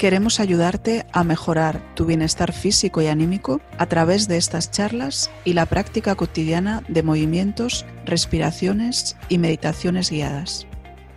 Queremos 0.00 0.40
ayudarte 0.40 1.04
a 1.12 1.24
mejorar 1.24 1.82
tu 1.94 2.06
bienestar 2.06 2.54
físico 2.54 3.02
y 3.02 3.08
anímico 3.08 3.60
a 3.76 3.84
través 3.84 4.28
de 4.28 4.38
estas 4.38 4.70
charlas 4.70 5.30
y 5.44 5.52
la 5.52 5.66
práctica 5.66 6.14
cotidiana 6.14 6.82
de 6.88 7.02
movimientos, 7.02 7.84
respiraciones 8.06 9.18
y 9.28 9.36
meditaciones 9.36 10.10
guiadas. 10.10 10.66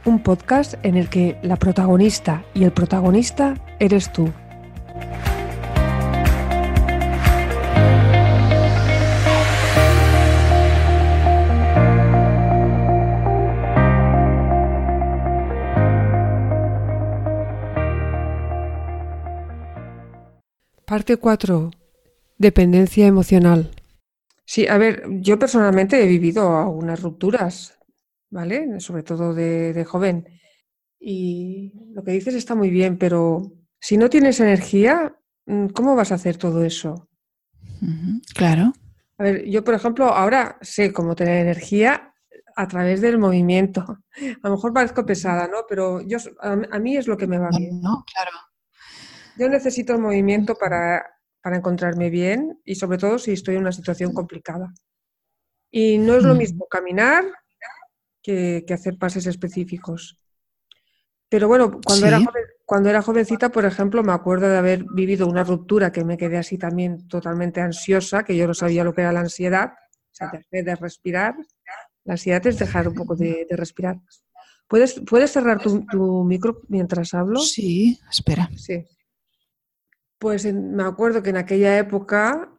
Un 0.03 0.21
podcast 0.21 0.73
en 0.83 0.97
el 0.97 1.07
que 1.07 1.37
la 1.43 1.55
protagonista 1.55 2.43
y 2.53 2.65
el 2.65 2.73
protagonista 2.73 3.53
eres 3.79 4.11
tú. 4.11 4.33
Parte 20.85 21.17
4. 21.17 21.71
Dependencia 22.37 23.07
emocional. 23.07 23.71
Sí, 24.45 24.67
a 24.67 24.77
ver, 24.77 25.03
yo 25.21 25.39
personalmente 25.39 26.03
he 26.03 26.07
vivido 26.07 26.57
algunas 26.57 27.01
rupturas, 27.01 27.79
¿vale? 28.29 28.79
Sobre 28.79 29.03
todo 29.03 29.33
de, 29.33 29.85
joven. 29.87 30.27
Y 30.99 31.73
lo 31.93 32.03
que 32.03 32.11
dices 32.11 32.35
está 32.35 32.53
muy 32.55 32.69
bien, 32.69 32.97
pero 32.97 33.53
si 33.79 33.97
no 33.97 34.09
tienes 34.09 34.39
energía, 34.39 35.15
mm, 35.45 35.67
¿cómo 35.67 35.95
vas 35.95 36.11
a 36.11 36.15
hacer 36.15 36.37
todo 36.37 36.63
eso? 36.63 37.07
claro. 38.33 38.73
A 39.17 39.23
ver, 39.23 39.45
yo 39.45 39.63
por 39.63 39.73
ejemplo 39.73 40.05
ahora 40.05 40.57
sé 40.61 40.93
cómo 40.93 41.15
tener 41.15 41.41
energía 41.41 42.13
a 42.55 42.67
través 42.67 43.01
del 43.01 43.17
movimiento. 43.17 43.99
A 44.43 44.47
lo 44.47 44.55
mejor 44.55 44.73
parezco 44.73 45.05
pesada, 45.05 45.47
¿no? 45.47 45.65
Pero 45.67 46.01
yo, 46.01 46.17
a, 46.39 46.79
mí 46.79 46.97
es 46.97 47.07
lo 47.07 47.17
que 47.17 47.27
me 47.27 47.37
va 47.37 47.49
bien. 47.49 47.81
No, 47.81 48.03
claro. 48.13 48.31
Yo 49.37 49.49
necesito 49.49 49.93
el 49.93 49.99
movimiento 49.99 50.55
para, 50.55 51.03
encontrarme 51.45 52.09
bien 52.09 52.61
y 52.63 52.75
sobre 52.75 52.97
todo 52.97 53.17
si 53.19 53.33
estoy 53.33 53.55
en 53.55 53.61
una 53.61 53.71
situación 53.71 54.13
complicada. 54.13 54.73
Y 55.71 55.97
no 55.97 56.15
es 56.15 56.23
lo 56.23 56.35
mismo 56.35 56.67
caminar 56.67 57.25
que, 58.21 58.63
hacer 58.73 58.97
pases 58.97 59.25
específicos. 59.25 60.19
Pero 61.29 61.47
bueno, 61.47 61.79
cuando, 61.83 62.05
era 62.05 62.19
cuando 62.65 62.89
era 62.89 63.01
jovencita, 63.01 63.49
por 63.49 63.65
ejemplo, 63.65 64.03
me 64.03 64.13
acuerdo 64.13 64.47
de 64.47 64.57
haber 64.57 64.85
vivido 64.93 65.27
una 65.27 65.43
ruptura 65.43 65.91
que 65.91 66.05
me 66.05 66.17
quedé 66.17 66.37
así 66.37 66.57
también 66.57 67.07
totalmente 67.07 67.59
ansiosa, 67.59 68.23
que 68.23 68.37
yo 68.37 68.47
no 68.47 68.53
sabía 68.53 68.83
lo 68.83 68.93
que 68.93 69.01
era 69.01 69.11
la 69.11 69.21
ansiedad, 69.21 69.71
o 69.71 70.15
sea, 70.15 70.31
de 70.51 70.75
respirar. 70.75 71.35
La 72.03 72.13
ansiedad 72.13 72.45
es 72.45 72.59
dejar 72.59 72.87
un 72.87 72.93
poco 72.93 73.15
de, 73.15 73.47
respirar. 73.49 73.99
¿Puedes, 74.67 75.01
¿Puedes 75.07 75.31
cerrar 75.31 75.59
tu, 75.61 75.85
tu, 75.85 76.23
micro 76.23 76.61
mientras 76.67 77.13
hablo? 77.13 77.39
Sí, 77.39 77.99
espera. 78.09 78.49
Sí. 78.55 78.85
Pues 80.23 80.45
me 80.45 80.83
acuerdo 80.83 81.21
que 81.21 81.31
en 81.31 81.35
aquella 81.35 81.77
época 81.77 82.49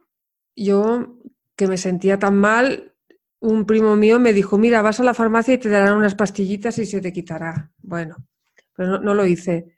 yo, 0.55 1.17
que 1.55 1.67
me 1.67 1.77
sentía 1.77 2.19
tan 2.19 2.37
mal, 2.37 2.93
un 3.39 3.65
primo 3.65 3.95
mío 3.95 4.19
me 4.19 4.33
dijo, 4.33 4.59
mira, 4.59 4.83
vas 4.83 4.99
a 4.99 5.03
la 5.03 5.15
farmacia 5.15 5.55
y 5.55 5.57
te 5.57 5.69
darán 5.69 5.97
unas 5.97 6.13
pastillitas 6.13 6.77
y 6.77 6.85
se 6.85 7.01
te 7.01 7.11
quitará. 7.11 7.71
Bueno, 7.81 8.17
pero 8.75 8.99
no, 8.99 9.15
lo 9.15 9.25
hice. 9.25 9.75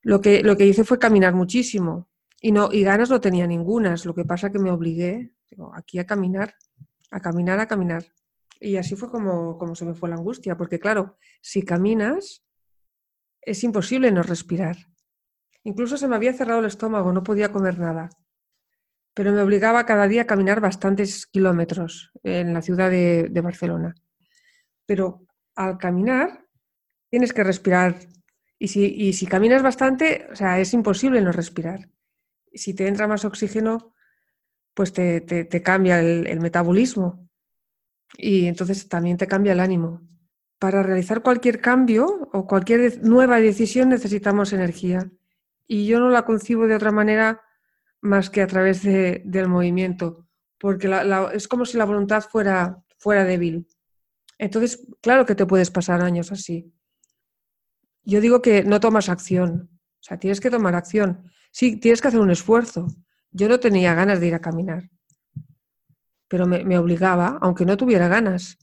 Lo 0.00 0.22
que, 0.22 0.42
lo 0.42 0.56
que 0.56 0.64
hice 0.64 0.82
fue 0.82 0.98
caminar 0.98 1.34
muchísimo 1.34 2.08
y, 2.40 2.52
no, 2.52 2.70
y 2.72 2.84
ganas 2.84 3.10
no 3.10 3.20
tenía 3.20 3.46
ninguna. 3.46 3.94
Lo 4.06 4.14
que 4.14 4.24
pasa 4.24 4.50
que 4.50 4.58
me 4.58 4.70
obligué 4.70 5.34
aquí 5.74 5.98
a 5.98 6.06
caminar, 6.06 6.54
a 7.10 7.20
caminar, 7.20 7.60
a 7.60 7.68
caminar. 7.68 8.06
Y 8.60 8.78
así 8.78 8.96
fue 8.96 9.10
como, 9.10 9.58
como 9.58 9.74
se 9.74 9.84
me 9.84 9.92
fue 9.92 10.08
la 10.08 10.14
angustia, 10.16 10.56
porque 10.56 10.80
claro, 10.80 11.18
si 11.42 11.62
caminas, 11.64 12.46
es 13.42 13.62
imposible 13.62 14.10
no 14.10 14.22
respirar. 14.22 14.88
Incluso 15.68 15.98
se 15.98 16.08
me 16.08 16.16
había 16.16 16.32
cerrado 16.32 16.60
el 16.60 16.64
estómago, 16.64 17.12
no 17.12 17.22
podía 17.22 17.52
comer 17.52 17.78
nada. 17.78 18.08
Pero 19.12 19.32
me 19.32 19.42
obligaba 19.42 19.84
cada 19.84 20.08
día 20.08 20.22
a 20.22 20.26
caminar 20.26 20.62
bastantes 20.62 21.26
kilómetros 21.26 22.10
en 22.22 22.54
la 22.54 22.62
ciudad 22.62 22.90
de, 22.90 23.40
Barcelona. 23.42 23.94
Pero 24.86 25.26
al 25.54 25.76
caminar 25.76 26.46
tienes 27.10 27.34
que 27.34 27.44
respirar. 27.44 27.98
Y 28.58 28.68
si, 29.12 29.26
caminas 29.26 29.62
bastante, 29.62 30.26
o 30.32 30.36
sea, 30.36 30.58
es 30.58 30.72
imposible 30.72 31.20
no 31.20 31.32
respirar. 31.32 31.90
Si 32.50 32.72
te 32.72 32.88
entra 32.88 33.06
más 33.06 33.26
oxígeno, 33.26 33.92
pues 34.72 34.94
te, 34.94 35.62
cambia 35.62 36.00
el 36.00 36.40
metabolismo. 36.40 37.28
Y 38.16 38.46
entonces 38.46 38.88
también 38.88 39.18
te 39.18 39.26
cambia 39.26 39.52
el 39.52 39.60
ánimo. 39.60 40.00
Para 40.58 40.82
realizar 40.82 41.20
cualquier 41.20 41.60
cambio 41.60 42.30
o 42.32 42.46
cualquier 42.46 43.04
nueva 43.04 43.38
decisión 43.38 43.90
necesitamos 43.90 44.54
energía 44.54 45.12
y 45.68 45.86
yo 45.86 46.00
no 46.00 46.08
la 46.08 46.24
concibo 46.24 46.66
de 46.66 46.74
otra 46.74 46.90
manera 46.90 47.42
más 48.00 48.30
que 48.30 48.42
a 48.42 48.46
través 48.46 48.82
del 48.82 49.48
movimiento, 49.48 50.26
porque 50.58 50.90
es 51.34 51.46
como 51.46 51.66
si 51.66 51.76
la 51.76 51.84
voluntad 51.84 52.22
fuera, 52.22 52.82
fuera 52.98 53.24
débil. 53.24 53.68
Entonces, 54.38 54.86
claro 55.02 55.26
que 55.26 55.34
te 55.34 55.46
puedes 55.46 55.70
pasar 55.70 56.00
años 56.00 56.32
así. 56.32 56.72
Yo 58.02 58.20
digo 58.20 58.40
que 58.40 58.64
no 58.64 58.80
tomas 58.80 59.10
acción, 59.10 59.68
o 59.72 60.02
sea, 60.02 60.18
tienes 60.18 60.40
que 60.40 60.50
tomar 60.50 60.74
acción. 60.74 61.30
Sí, 61.50 61.76
tienes 61.76 62.00
que 62.00 62.08
hacer 62.08 62.20
un 62.20 62.30
esfuerzo. 62.30 62.86
Yo 63.30 63.48
no 63.48 63.60
tenía 63.60 63.94
ganas 63.94 64.20
de 64.20 64.28
ir 64.28 64.34
a 64.34 64.40
caminar, 64.40 64.88
pero 66.28 66.46
me, 66.46 66.64
me 66.64 66.78
obligaba, 66.78 67.38
aunque 67.42 67.66
no 67.66 67.76
tuviera 67.76 68.08
ganas. 68.08 68.58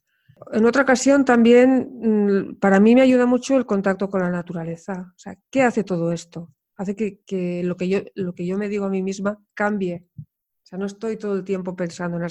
En 0.51 0.65
otra 0.65 0.81
ocasión 0.81 1.23
también, 1.23 1.99
mm, 2.01 2.55
para 2.55 2.79
mí 2.79 2.95
me 2.95 3.01
ayuda 3.01 3.27
mucho 3.27 3.57
el 3.57 3.67
contacto 3.67 4.09
con 4.09 4.21
la 4.21 4.31
naturaleza. 4.31 5.13
O 5.15 5.19
sea, 5.19 5.37
¿qué 5.51 5.61
hace 5.61 5.83
todo 5.83 6.11
esto? 6.11 6.54
Hace 6.77 6.95
que, 6.95 7.61
lo, 7.63 7.77
que 7.77 7.87
yo, 7.87 7.99
lo 8.15 8.33
que 8.33 8.45
yo 8.45 8.57
me 8.57 8.69
digo 8.69 8.85
a 8.85 8.89
mí 8.89 9.01
misma 9.01 9.41
cambie. 9.53 10.07
O 10.17 10.67
sea, 10.67 10.79
no 10.79 10.85
estoy 10.85 11.17
todo 11.17 11.35
el 11.35 11.43
tiempo 11.43 11.75
pensando 11.75 12.17
en, 12.17 12.27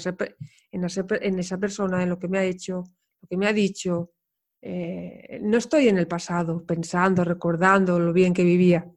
en, 0.71 1.39
esa 1.39 1.57
persona, 1.57 2.03
en 2.03 2.09
lo 2.09 2.19
que 2.19 2.27
me 2.27 2.37
ha 2.37 2.43
hecho, 2.43 2.83
lo 3.21 3.27
que 3.27 3.37
me 3.37 3.47
ha 3.47 3.53
dicho. 3.53 4.11
Eh, 4.61 5.39
no 5.41 5.57
estoy 5.57 5.87
en 5.87 5.97
el 5.97 6.07
pasado 6.07 6.65
pensando, 6.65 7.23
recordando 7.23 7.99
lo 7.99 8.13
bien 8.13 8.33
que 8.33 8.43
vivía. 8.43 8.91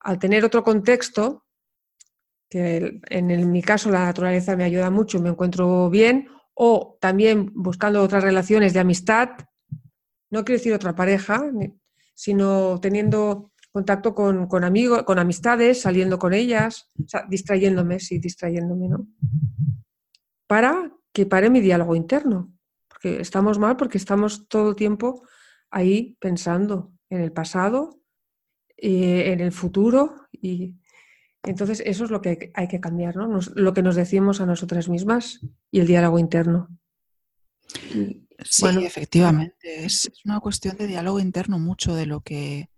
Al 0.00 0.18
tener 0.18 0.44
otro 0.44 0.62
contexto, 0.62 1.46
que 2.48 3.00
en, 3.08 3.50
mi 3.50 3.62
caso 3.62 3.90
la 3.90 4.04
naturaleza 4.04 4.56
me 4.56 4.64
ayuda 4.64 4.90
mucho, 4.90 5.20
me 5.20 5.30
encuentro 5.30 5.88
bien, 5.90 6.28
o 6.54 6.98
también 7.00 7.50
buscando 7.54 8.02
otras 8.02 8.22
relaciones 8.22 8.74
de 8.74 8.80
amistad, 8.80 9.30
no 10.30 10.44
quiero 10.44 10.58
decir 10.58 10.74
otra 10.74 10.94
pareja, 10.94 11.50
sino 12.14 12.78
teniendo 12.78 13.51
contacto 13.72 14.14
con, 14.14 14.64
amigos, 14.64 15.02
con 15.04 15.18
amistades, 15.18 15.80
saliendo 15.80 16.18
con 16.18 16.34
ellas, 16.34 16.90
distrayéndome, 17.28 17.98
sí, 18.00 18.18
distrayéndome, 18.18 18.88
¿no? 18.88 19.08
Para 20.46 20.92
que 21.12 21.24
pare 21.24 21.48
mi 21.48 21.60
diálogo 21.60 21.96
interno, 21.96 22.52
porque 22.88 23.20
estamos 23.20 23.58
mal, 23.58 23.76
porque 23.76 23.96
estamos 23.96 24.46
todo 24.48 24.70
el 24.70 24.76
tiempo 24.76 25.26
ahí 25.70 26.16
pensando 26.20 26.92
en 27.08 27.22
el 27.22 27.32
pasado, 27.32 27.98
eh, 28.76 29.32
en 29.32 29.40
el 29.40 29.52
futuro, 29.52 30.26
y 30.30 30.76
entonces 31.42 31.82
eso 31.86 32.04
es 32.04 32.10
lo 32.10 32.20
que 32.20 32.52
hay 32.54 32.68
que 32.68 32.80
cambiar, 32.80 33.16
¿no? 33.16 33.40
lo 33.54 33.72
que 33.72 33.82
nos 33.82 33.96
decimos 33.96 34.40
a 34.40 34.46
nosotras 34.46 34.88
mismas 34.88 35.40
y 35.70 35.80
el 35.80 35.86
diálogo 35.86 36.18
interno. 36.18 36.68
sí, 38.44 38.66
efectivamente. 38.84 39.84
Es, 39.84 40.12
una 40.26 40.40
cuestión 40.40 40.76
de 40.76 40.86
diálogo 40.86 41.18
interno 41.18 41.58
mucho 41.58 41.94
de 41.94 42.06
lo 42.06 42.20
que 42.20 42.68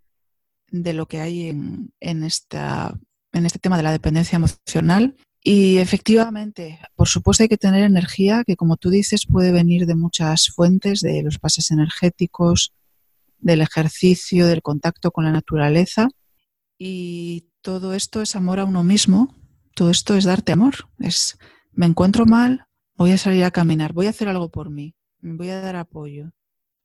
de 0.71 0.93
lo 0.93 1.07
que 1.07 1.21
hay 1.21 1.49
en, 1.49 1.93
esta, 2.01 2.99
en 3.33 3.47
este 3.47 3.59
tema 3.59 3.77
de 3.77 3.83
la 3.83 3.93
dependencia 3.93 4.37
emocional. 4.37 5.17
Y 5.43 5.77
efectivamente, 5.77 6.81
por 6.97 7.09
supuesto 7.09 7.43
hay 7.43 7.49
que 7.49 7.59
tener 7.59 7.85
energía 7.85 8.45
que, 8.47 8.57
como 8.57 8.77
tú 8.77 8.91
dices, 8.91 9.27
puede 9.27 9.53
venir 9.53 9.87
de 9.87 9.95
muchas 9.95 10.49
fuentes, 10.49 11.01
de 11.01 11.23
los 11.23 11.39
pases 11.39 11.71
energéticos, 11.71 12.73
del 13.39 13.61
ejercicio, 13.61 14.47
del 14.47 14.63
contacto 14.63 15.11
con 15.11 15.25
la 15.25 15.33
naturaleza. 15.33 16.09
Y 16.79 17.51
todo 17.61 17.95
esto 17.95 18.23
es 18.23 18.37
amor 18.37 18.59
a 18.59 18.65
uno 18.65 18.83
mismo, 18.83 19.35
todo 19.75 19.91
esto 19.91 20.17
es 20.17 20.25
darte 20.25 20.53
amor. 20.53 20.89
Es, 20.99 21.37
me 21.73 21.87
encuentro 21.87 22.25
mal, 22.25 22.67
voy 22.97 23.13
a 23.13 23.19
salir 23.19 23.45
a 23.45 23.51
caminar, 23.51 23.93
voy 23.93 24.07
a 24.07 24.11
hacer 24.11 24.29
algo 24.29 24.51
por 24.51 24.71
mí, 24.71 24.95
voy 25.21 25.51
a 25.51 25.61
dar 25.61 25.77
apoyo. 25.77 26.33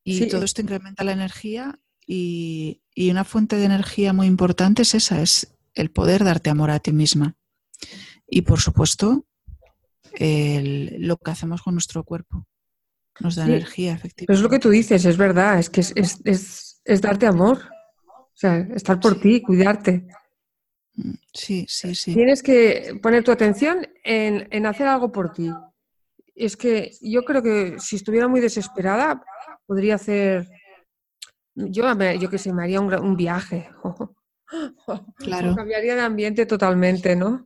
Y 0.04 0.28
todo 0.28 0.44
esto 0.44 0.62
incrementa 0.62 1.04
la 1.04 1.12
energía 1.12 1.80
y, 2.06 2.82
una 3.10 3.24
fuente 3.24 3.56
de 3.56 3.66
energía 3.66 4.14
muy 4.14 4.28
importante 4.28 4.82
es 4.82 4.94
esa, 4.94 5.22
es 5.22 5.56
el 5.74 5.90
poder 5.92 6.24
darte 6.24 6.50
amor 6.50 6.72
a 6.72 6.80
ti 6.80 6.92
misma. 6.92 7.36
Y 8.28 8.42
por 8.42 8.60
supuesto, 8.60 9.26
lo 10.20 11.18
que 11.18 11.32
hacemos 11.32 11.62
con 11.62 11.76
nuestro 11.76 12.04
cuerpo. 12.04 12.46
nos 13.20 13.36
da 13.36 13.46
energía, 13.46 13.94
efectivamente. 13.94 14.26
Pero 14.28 14.38
es 14.38 14.44
lo 14.44 14.50
que 14.50 14.60
tú 14.60 14.70
dices, 14.70 15.06
es 15.06 15.18
verdad, 15.18 15.60
es 15.60 15.70
que 15.70 15.82
es, 15.82 17.02
darte 17.02 17.26
amor, 17.26 17.60
o 18.08 18.32
sea, 18.34 18.58
estar 18.76 19.00
por 19.00 19.20
ti, 19.20 19.42
cuidarte. 19.42 20.08
Sí, 21.34 21.66
sí, 21.68 21.96
sí. 21.96 22.14
Tienes 22.14 22.44
que 22.44 23.00
poner 23.02 23.24
tu 23.24 23.32
atención 23.32 23.88
en, 24.04 24.66
hacer 24.66 24.88
algo 24.88 25.12
por 25.12 25.32
ti. 25.32 25.50
Es 26.36 26.56
que 26.58 26.92
yo 27.02 27.24
creo 27.24 27.42
que 27.42 27.76
si 27.80 27.96
estuviera 27.96 28.28
muy 28.28 28.42
desesperada, 28.42 29.24
podría 29.66 29.96
hacer. 29.96 30.50
Yo, 31.68 31.84
yo 32.14 32.30
que 32.30 32.38
sé, 32.38 32.54
me 32.54 32.64
haría 32.64 32.80
un, 32.80 33.16
viaje. 33.16 33.70
Claro. 35.18 35.56
Cambiaría 35.56 35.94
de 35.94 36.02
ambiente 36.02 36.48
totalmente, 36.48 37.16
¿no? 37.16 37.46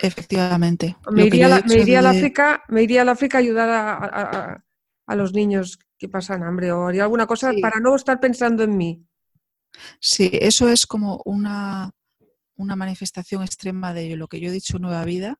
Efectivamente. 0.00 0.96
Me 1.12 1.26
iría, 1.26 1.62
me 1.68 1.76
iría 1.76 2.00
al 2.00 2.06
África, 2.06 2.64
me 2.66 2.82
iría 2.82 3.02
al 3.02 3.10
África 3.10 3.38
a 3.38 3.40
ayudar 3.40 3.68
a, 3.68 4.64
a, 5.06 5.14
los 5.14 5.32
niños 5.34 5.78
que 5.96 6.08
pasan 6.08 6.42
hambre 6.42 6.72
o 6.72 6.88
haría 6.88 7.04
alguna 7.04 7.28
cosa 7.28 7.52
para 7.62 7.78
no 7.78 7.94
estar 7.94 8.18
pensando 8.18 8.64
en 8.64 8.76
mí. 8.76 9.06
Sí, 10.00 10.30
eso 10.32 10.68
es 10.68 10.84
como 10.84 11.22
una, 11.24 11.92
una 12.56 12.74
manifestación 12.74 13.44
extrema 13.44 13.94
de 13.94 14.16
lo 14.16 14.26
que 14.26 14.40
yo 14.40 14.48
he 14.48 14.52
dicho, 14.52 14.80
nueva 14.80 15.04
vida, 15.04 15.38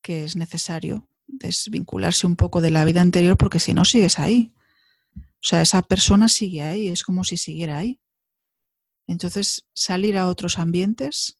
que 0.00 0.24
es 0.24 0.36
necesario 0.36 1.06
desvincularse 1.26 2.26
un 2.26 2.36
poco 2.36 2.60
de 2.60 2.70
la 2.70 2.84
vida 2.84 3.00
anterior 3.00 3.36
porque 3.36 3.58
si 3.58 3.74
no 3.74 3.84
sigues 3.84 4.18
ahí. 4.18 4.54
O 5.44 5.46
sea, 5.46 5.60
esa 5.60 5.82
persona 5.82 6.30
sigue 6.30 6.62
ahí, 6.62 6.88
es 6.88 7.02
como 7.02 7.22
si 7.22 7.36
siguiera 7.36 7.76
ahí. 7.76 8.00
Entonces, 9.06 9.68
salir 9.74 10.16
a 10.16 10.28
otros 10.28 10.58
ambientes, 10.58 11.38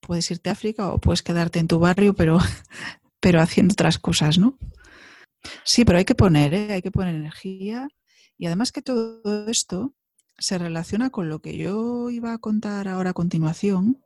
puedes 0.00 0.30
irte 0.30 0.48
a 0.48 0.54
África 0.54 0.88
o 0.88 0.98
puedes 0.98 1.22
quedarte 1.22 1.58
en 1.58 1.68
tu 1.68 1.78
barrio, 1.78 2.14
pero, 2.14 2.38
pero 3.20 3.42
haciendo 3.42 3.72
otras 3.74 3.98
cosas, 3.98 4.38
¿no? 4.38 4.58
Sí, 5.62 5.84
pero 5.84 5.98
hay 5.98 6.06
que 6.06 6.14
poner, 6.14 6.54
¿eh? 6.54 6.72
hay 6.72 6.80
que 6.80 6.90
poner 6.90 7.14
energía. 7.14 7.86
Y 8.38 8.46
además 8.46 8.72
que 8.72 8.80
todo 8.80 9.46
esto 9.48 9.94
se 10.38 10.56
relaciona 10.56 11.10
con 11.10 11.28
lo 11.28 11.40
que 11.40 11.58
yo 11.58 12.08
iba 12.08 12.32
a 12.32 12.38
contar 12.38 12.88
ahora 12.88 13.10
a 13.10 13.14
continuación, 13.14 14.02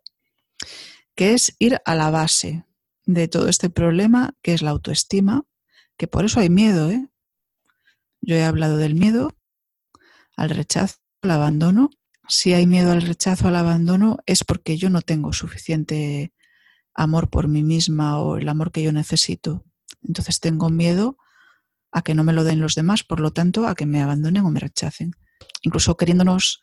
que 1.15 1.35
es 1.35 1.55
ir 1.61 1.79
a 1.85 1.95
la 1.95 2.11
base 2.11 2.65
de 3.05 3.29
todo 3.29 3.49
este 3.49 3.71
problema, 3.71 4.37
que 4.43 4.53
es 4.53 4.63
la 4.63 4.71
autoestima, 4.71 5.45
que 5.97 6.09
por 6.09 6.25
eso 6.25 6.41
hay 6.41 6.51
miedo. 6.51 6.91
¿eh? 6.91 7.09
Yo 8.21 8.37
he 8.37 8.45
hablado 8.45 8.77
del 8.77 8.95
miedo 8.95 9.37
al 10.37 10.51
rechazo, 10.51 10.97
al 11.23 11.31
abandono. 11.33 11.91
Si 12.29 12.53
hay 12.53 12.67
miedo 12.67 12.93
al 12.93 13.03
rechazo, 13.03 13.49
al 13.49 13.57
abandono, 13.57 14.19
es 14.27 14.45
porque 14.45 14.77
yo 14.77 14.91
no 14.91 15.03
tengo 15.03 15.33
suficiente 15.33 16.33
amor 16.95 17.31
por 17.31 17.49
mí 17.49 17.63
misma 17.63 18.21
o 18.21 18.37
el 18.37 18.49
amor 18.49 18.73
que 18.73 18.83
yo 18.83 18.93
necesito. 18.93 19.65
Entonces 20.03 20.41
tengo 20.41 20.71
miedo 20.71 21.17
a 21.93 22.03
que 22.03 22.15
no 22.15 22.25
me 22.25 22.33
lo 22.33 22.45
den 22.45 22.61
los 22.61 22.75
demás, 22.75 23.03
por 23.03 23.21
lo 23.21 23.33
tanto, 23.33 23.67
a 23.67 23.75
que 23.75 23.87
me 23.87 24.01
abandonen 24.03 24.45
o 24.45 24.51
me 24.51 24.61
rechacen 24.61 25.17
incluso 25.63 25.97
queriéndonos, 25.97 26.63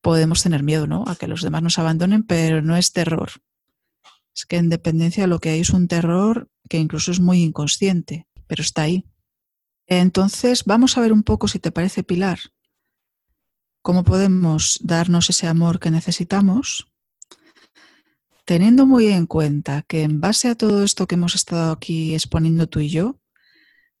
podemos 0.00 0.42
tener 0.42 0.62
miedo, 0.62 0.86
¿no? 0.86 1.04
A 1.06 1.16
que 1.16 1.28
los 1.28 1.42
demás 1.42 1.62
nos 1.62 1.78
abandonen, 1.78 2.24
pero 2.24 2.62
no 2.62 2.76
es 2.76 2.92
terror. 2.92 3.30
Es 4.34 4.46
que 4.46 4.56
en 4.56 4.68
dependencia 4.68 5.26
lo 5.26 5.38
que 5.38 5.50
hay 5.50 5.60
es 5.60 5.70
un 5.70 5.88
terror 5.88 6.50
que 6.68 6.78
incluso 6.78 7.12
es 7.12 7.20
muy 7.20 7.42
inconsciente, 7.42 8.26
pero 8.46 8.62
está 8.62 8.82
ahí. 8.82 9.04
Entonces, 9.86 10.64
vamos 10.64 10.96
a 10.96 11.00
ver 11.00 11.12
un 11.12 11.22
poco, 11.22 11.48
si 11.48 11.58
te 11.58 11.70
parece, 11.70 12.02
Pilar, 12.02 12.38
cómo 13.82 14.02
podemos 14.02 14.80
darnos 14.82 15.28
ese 15.28 15.46
amor 15.46 15.78
que 15.78 15.90
necesitamos, 15.90 16.90
teniendo 18.46 18.86
muy 18.86 19.08
en 19.08 19.26
cuenta 19.26 19.82
que 19.82 20.02
en 20.02 20.20
base 20.20 20.48
a 20.48 20.54
todo 20.54 20.84
esto 20.84 21.06
que 21.06 21.16
hemos 21.16 21.34
estado 21.34 21.72
aquí 21.72 22.14
exponiendo 22.14 22.66
tú 22.66 22.80
y 22.80 22.88
yo, 22.88 23.20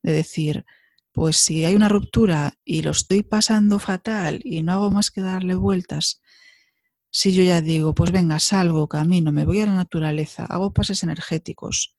de 0.02 0.12
decir, 0.12 0.64
pues 1.12 1.36
si 1.36 1.64
hay 1.64 1.74
una 1.74 1.88
ruptura 1.88 2.54
y 2.64 2.82
lo 2.82 2.92
estoy 2.92 3.22
pasando 3.22 3.78
fatal 3.78 4.40
y 4.42 4.62
no 4.62 4.72
hago 4.72 4.90
más 4.90 5.10
que 5.10 5.20
darle 5.20 5.54
vueltas, 5.54 6.22
si 7.10 7.32
yo 7.32 7.42
ya 7.42 7.60
digo, 7.60 7.94
pues 7.94 8.10
venga, 8.10 8.40
salgo, 8.40 8.88
camino, 8.88 9.32
me 9.32 9.44
voy 9.44 9.60
a 9.60 9.66
la 9.66 9.74
naturaleza, 9.74 10.46
hago 10.46 10.72
pases 10.72 11.02
energéticos, 11.02 11.94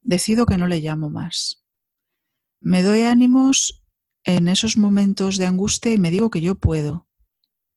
decido 0.00 0.46
que 0.46 0.56
no 0.56 0.66
le 0.66 0.80
llamo 0.80 1.10
más. 1.10 1.65
Me 2.66 2.82
doy 2.82 3.02
ánimos 3.02 3.84
en 4.24 4.48
esos 4.48 4.76
momentos 4.76 5.36
de 5.36 5.46
angustia 5.46 5.92
y 5.92 5.98
me 5.98 6.10
digo 6.10 6.30
que 6.30 6.40
yo 6.40 6.56
puedo. 6.56 7.06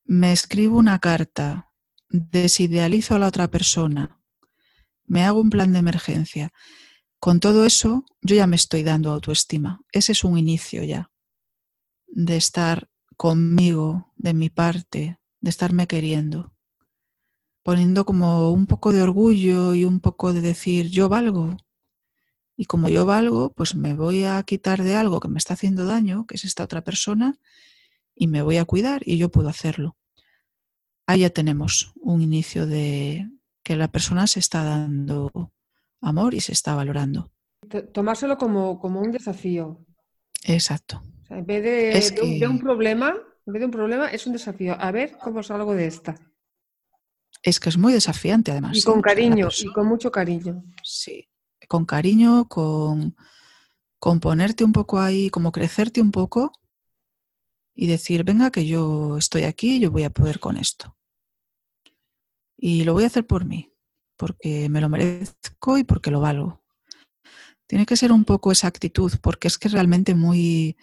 Me 0.03 0.31
escribo 0.31 0.79
una 0.79 0.97
carta, 0.97 1.71
desidealizo 2.09 3.13
a 3.13 3.19
la 3.19 3.27
otra 3.27 3.51
persona, 3.51 4.19
me 5.05 5.23
hago 5.23 5.41
un 5.41 5.51
plan 5.51 5.73
de 5.73 5.77
emergencia. 5.77 6.51
Con 7.19 7.39
todo 7.39 7.67
eso, 7.67 8.03
yo 8.23 8.35
ya 8.35 8.47
me 8.47 8.55
estoy 8.55 8.81
dando 8.81 9.11
autoestima. 9.11 9.79
Ese 9.91 10.13
es 10.13 10.23
un 10.23 10.39
inicio 10.39 10.83
ya 10.83 11.11
de 12.07 12.37
estar 12.37 12.89
conmigo, 13.15 14.11
de 14.15 14.33
mi 14.33 14.49
parte, 14.49 15.19
de 15.39 15.49
estarme 15.51 15.85
queriendo, 15.85 16.55
poniendo 17.61 18.05
como 18.05 18.51
un 18.51 18.65
poco 18.65 18.91
de 18.91 19.03
orgullo 19.03 19.75
y 19.75 19.85
un 19.85 19.99
poco 19.99 20.33
de 20.33 20.41
decir 20.41 20.89
yo 20.89 21.09
valgo. 21.09 21.57
Y 22.59 22.65
como 22.65 22.89
yo 22.89 23.05
valgo, 23.05 23.53
pues 23.53 23.73
me 23.73 23.93
voy 23.93 24.25
a 24.25 24.43
quitar 24.43 24.83
de 24.83 24.93
algo 24.93 25.21
que 25.21 25.29
me 25.29 25.37
está 25.37 25.53
haciendo 25.53 25.85
daño, 25.85 26.27
que 26.27 26.35
es 26.35 26.43
esta 26.43 26.65
otra 26.65 26.83
persona, 26.83 27.39
y 28.13 28.27
me 28.27 28.41
voy 28.41 28.57
a 28.57 28.65
cuidar 28.65 29.01
y 29.05 29.17
yo 29.17 29.29
puedo 29.29 29.47
hacerlo. 29.47 29.95
Ahí 31.07 31.21
ya 31.21 31.29
tenemos 31.29 31.93
un 32.01 32.21
inicio 32.21 32.67
de 32.67 33.29
que 33.63 33.77
la 33.77 33.87
persona 33.87 34.27
se 34.27 34.41
está 34.41 34.65
dando 34.65 35.53
amor 36.01 36.33
y 36.33 36.41
se 36.41 36.51
está 36.51 36.75
valorando. 36.75 37.31
Tomárselo 37.93 38.37
como, 38.37 38.77
como 38.77 38.99
un 38.99 39.13
desafío. 39.13 39.85
Exacto. 40.43 41.01
en 41.29 41.45
vez 41.45 41.63
de, 41.63 42.45
un, 42.45 42.59
problema, 42.59 43.15
en 43.45 43.53
vez 43.53 43.61
de 43.61 43.65
un 43.67 43.71
problema, 43.71 44.09
es 44.09 44.27
un 44.27 44.33
desafío. 44.33 44.75
A 44.77 44.91
ver 44.91 45.17
cómo 45.17 45.43
salgo 45.43 45.73
de 45.75 45.87
esta. 45.87 46.19
Es 47.41 47.61
que 47.61 47.69
es 47.69 47.77
muy 47.77 47.93
desafiante, 47.93 48.51
además. 48.51 48.75
Y 48.75 48.81
con 48.81 49.01
cariño, 49.01 49.47
y 49.57 49.71
con 49.71 49.87
mucho 49.87 50.11
cariño. 50.11 50.61
Sí, 50.83 51.29
con 51.69 51.85
cariño, 51.85 52.49
con, 52.49 53.15
ponerte 54.19 54.65
un 54.65 54.73
poco 54.73 54.99
ahí, 54.99 55.29
como 55.29 55.53
crecerte 55.53 56.01
un 56.01 56.11
poco 56.11 56.51
y 57.73 57.87
decir, 57.87 58.25
venga, 58.25 58.51
que 58.51 58.65
yo 58.65 59.17
estoy 59.17 59.43
aquí, 59.43 59.79
yo 59.79 59.91
voy 59.91 60.03
a 60.03 60.09
poder 60.09 60.39
con 60.39 60.57
esto. 60.57 60.97
Y 62.57 62.83
lo 62.83 62.93
voy 62.93 63.05
a 63.05 63.07
hacer 63.07 63.25
por 63.25 63.45
mí 63.45 63.71
porque 64.17 64.67
me 64.67 64.81
lo 64.81 64.89
merezco 64.89 65.77
y 65.77 65.85
porque 65.85 66.11
lo 66.11 66.19
valgo. 66.19 66.61
Tiene 67.67 67.85
que 67.85 67.95
ser 67.95 68.11
un 68.11 68.25
poco 68.25 68.51
esa 68.51 68.67
actitud, 68.67 69.13
porque 69.21 69.47
es 69.47 69.57
que 69.57 69.69
realmente 69.69 70.15
muy... 70.15 70.75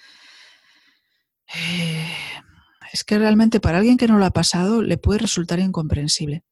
Eh, 1.53 2.09
es 2.93 3.05
que 3.05 3.19
realmente 3.19 3.61
para 3.61 3.79
alguien 3.79 3.99
que 3.99 4.07
no 4.07 4.19
lo 4.19 4.25
ha 4.25 4.31
pasado 4.31 4.81
le 4.83 4.97
puede 4.97 5.19
resultar 5.19 5.59
incomprensible. 5.59 6.45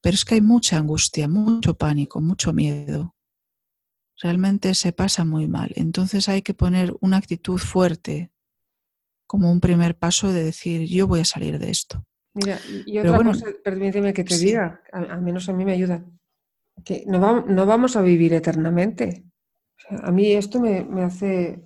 Pero 0.00 0.14
es 0.14 0.24
que 0.24 0.36
hay 0.36 0.40
mucha 0.40 0.78
angustia, 0.78 1.28
mucho 1.28 1.74
pánico, 1.74 2.20
mucho 2.20 2.52
miedo. 2.52 3.14
Realmente 4.22 4.74
se 4.74 4.92
pasa 4.92 5.24
muy 5.24 5.48
mal. 5.48 5.72
Entonces 5.76 6.28
hay 6.28 6.42
que 6.42 6.54
poner 6.54 6.94
una 7.00 7.16
actitud 7.16 7.58
fuerte 7.58 8.30
como 9.26 9.50
un 9.50 9.60
primer 9.60 9.96
paso 9.96 10.32
de 10.32 10.44
decir, 10.44 10.88
yo 10.88 11.06
voy 11.06 11.20
a 11.20 11.24
salir 11.24 11.58
de 11.58 11.70
esto. 11.70 12.04
Mira, 12.34 12.58
y 12.86 12.98
otra 12.98 13.18
cosa, 13.22 13.46
permíteme 13.64 14.12
que 14.12 14.24
te 14.24 14.36
diga, 14.36 14.82
al 14.92 15.22
menos 15.22 15.48
a 15.48 15.52
mí 15.52 15.64
me 15.64 15.72
ayuda, 15.72 16.04
que 16.84 17.04
no, 17.06 17.20
vamos 17.66 17.96
a 17.96 18.02
vivir 18.02 18.34
eternamente. 18.34 19.24
a 20.02 20.10
mí 20.10 20.32
esto 20.32 20.60
me, 20.60 20.86
hace 21.02 21.64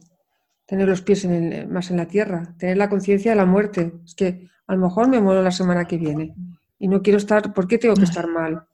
tener 0.66 0.88
los 0.88 1.02
pies 1.02 1.26
más 1.68 1.90
en 1.90 1.96
la 1.96 2.06
tierra, 2.06 2.54
tener 2.58 2.76
la 2.76 2.88
conciencia 2.88 3.32
de 3.32 3.36
la 3.36 3.46
muerte. 3.46 3.94
Es 4.04 4.14
que 4.14 4.48
a 4.66 4.74
lo 4.74 4.80
mejor 4.80 5.08
me 5.08 5.20
muero 5.20 5.42
la 5.42 5.50
semana 5.50 5.86
que 5.86 5.98
viene 5.98 6.34
y 6.78 6.88
no 6.88 7.02
quiero 7.02 7.18
estar, 7.18 7.52
¿por 7.52 7.66
qué 7.66 7.78
tengo 7.78 7.94
que 7.94 8.04
estar 8.04 8.26
mal? 8.26 8.66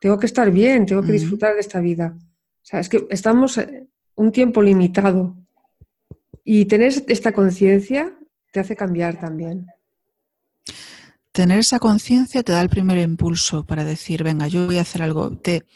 Tengo 0.00 0.18
que 0.18 0.26
estar 0.26 0.50
bien, 0.50 0.86
tengo 0.86 1.02
que 1.02 1.12
disfrutar 1.12 1.54
de 1.54 1.60
esta 1.60 1.80
vida. 1.80 2.16
O 2.62 2.64
sea, 2.64 2.80
es 2.80 2.88
que 2.88 3.06
estamos 3.10 3.60
un 4.14 4.32
tiempo 4.32 4.62
limitado 4.62 5.36
y 6.44 6.64
tener 6.66 6.92
esta 7.08 7.32
conciencia 7.32 8.16
te 8.52 8.60
hace 8.60 8.76
cambiar 8.76 9.18
también 9.18 9.66
tener 11.32 11.58
esa 11.58 11.78
conciencia 11.78 12.42
te 12.42 12.52
da 12.52 12.60
el 12.60 12.68
primer 12.68 12.98
impulso 12.98 13.64
para 13.64 13.84
decir, 13.84 14.22
venga, 14.22 14.46
yo 14.46 14.66
voy 14.66 14.78
a 14.78 14.82
hacer 14.82 15.02
algo. 15.02 15.36
Te, 15.38 15.66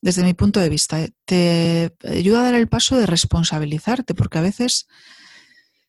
desde 0.00 0.22
mi 0.22 0.34
punto 0.34 0.60
de 0.60 0.68
vista, 0.68 1.02
eh, 1.02 1.10
te 1.24 1.92
ayuda 2.08 2.40
a 2.40 2.44
dar 2.44 2.54
el 2.54 2.68
paso 2.68 2.96
de 2.96 3.06
responsabilizarte, 3.06 4.14
porque 4.14 4.38
a 4.38 4.42
veces 4.42 4.86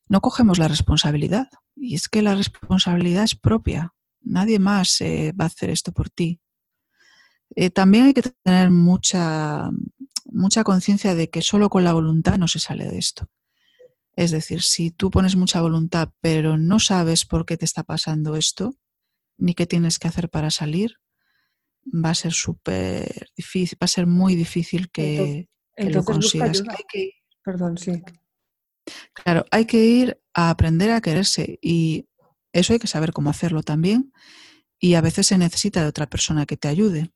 no 0.08 0.22
cogemos 0.22 0.58
la 0.58 0.68
responsabilidad. 0.68 1.48
Y 1.76 1.96
es 1.96 2.10
que 2.10 2.22
la 2.22 2.36
responsabilidad 2.36 3.24
es 3.24 3.36
propia. 3.36 3.94
Nadie 4.22 4.60
más 4.60 5.00
eh, 5.02 5.34
va 5.40 5.46
a 5.46 5.48
hacer 5.48 5.70
esto 5.70 5.92
por 5.92 6.10
ti. 6.10 6.40
Eh, 7.56 7.70
también 7.70 8.06
hay 8.06 8.14
que 8.14 8.24
tener 8.24 8.72
mucha, 8.72 9.70
mucha 10.36 10.64
conciencia 10.64 11.16
de 11.16 11.30
que 11.30 11.42
solo 11.42 11.70
con 11.70 11.84
la 11.84 11.94
voluntad 11.94 12.38
no 12.38 12.48
se 12.48 12.60
sale 12.60 12.86
de 12.86 12.98
esto. 12.98 13.30
Es 14.16 14.32
decir, 14.32 14.62
si 14.62 14.92
tú 14.92 15.10
pones 15.10 15.36
mucha 15.36 15.62
voluntad 15.62 16.10
pero 16.22 16.58
no 16.58 16.80
sabes 16.80 17.26
por 17.26 17.46
qué 17.46 17.58
te 17.58 17.66
está 17.66 17.84
pasando 17.84 18.36
esto, 18.36 18.76
ni 19.38 19.54
qué 19.54 19.66
tienes 19.66 20.00
que 20.00 20.08
hacer 20.08 20.30
para 20.30 20.52
salir, 20.52 20.98
va 21.86 22.12
a 22.12 22.16
ser 22.16 22.34
súper 22.34 23.30
difícil, 23.36 23.78
va 23.82 23.86
a 23.86 23.90
ser 23.90 24.08
muy 24.08 24.36
difícil 24.36 24.90
que, 24.90 25.50
lo 25.78 26.04
consigas. 26.04 26.64
Perdón, 27.44 27.78
sí. 27.78 28.02
Claro, 29.14 29.46
hay 29.52 29.66
que 29.66 29.84
ir 29.84 30.22
a 30.34 30.50
aprender 30.50 30.92
a 30.92 31.02
quererse 31.02 31.60
y 31.62 32.08
eso 32.54 32.74
hay 32.74 32.80
que 32.80 32.88
saber 32.88 33.12
cómo 33.12 33.30
hacerlo 33.30 33.64
también 33.64 34.12
y 34.80 34.96
a 34.96 35.02
veces 35.02 35.28
se 35.28 35.38
necesita 35.38 35.82
de 35.82 35.88
otra 35.88 36.08
persona 36.08 36.46
que 36.46 36.58
te 36.58 36.68
ayude. 36.68 37.12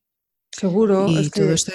Seguro. 0.52 1.06
Y 1.08 1.30
todo, 1.30 1.52
esto, 1.52 1.72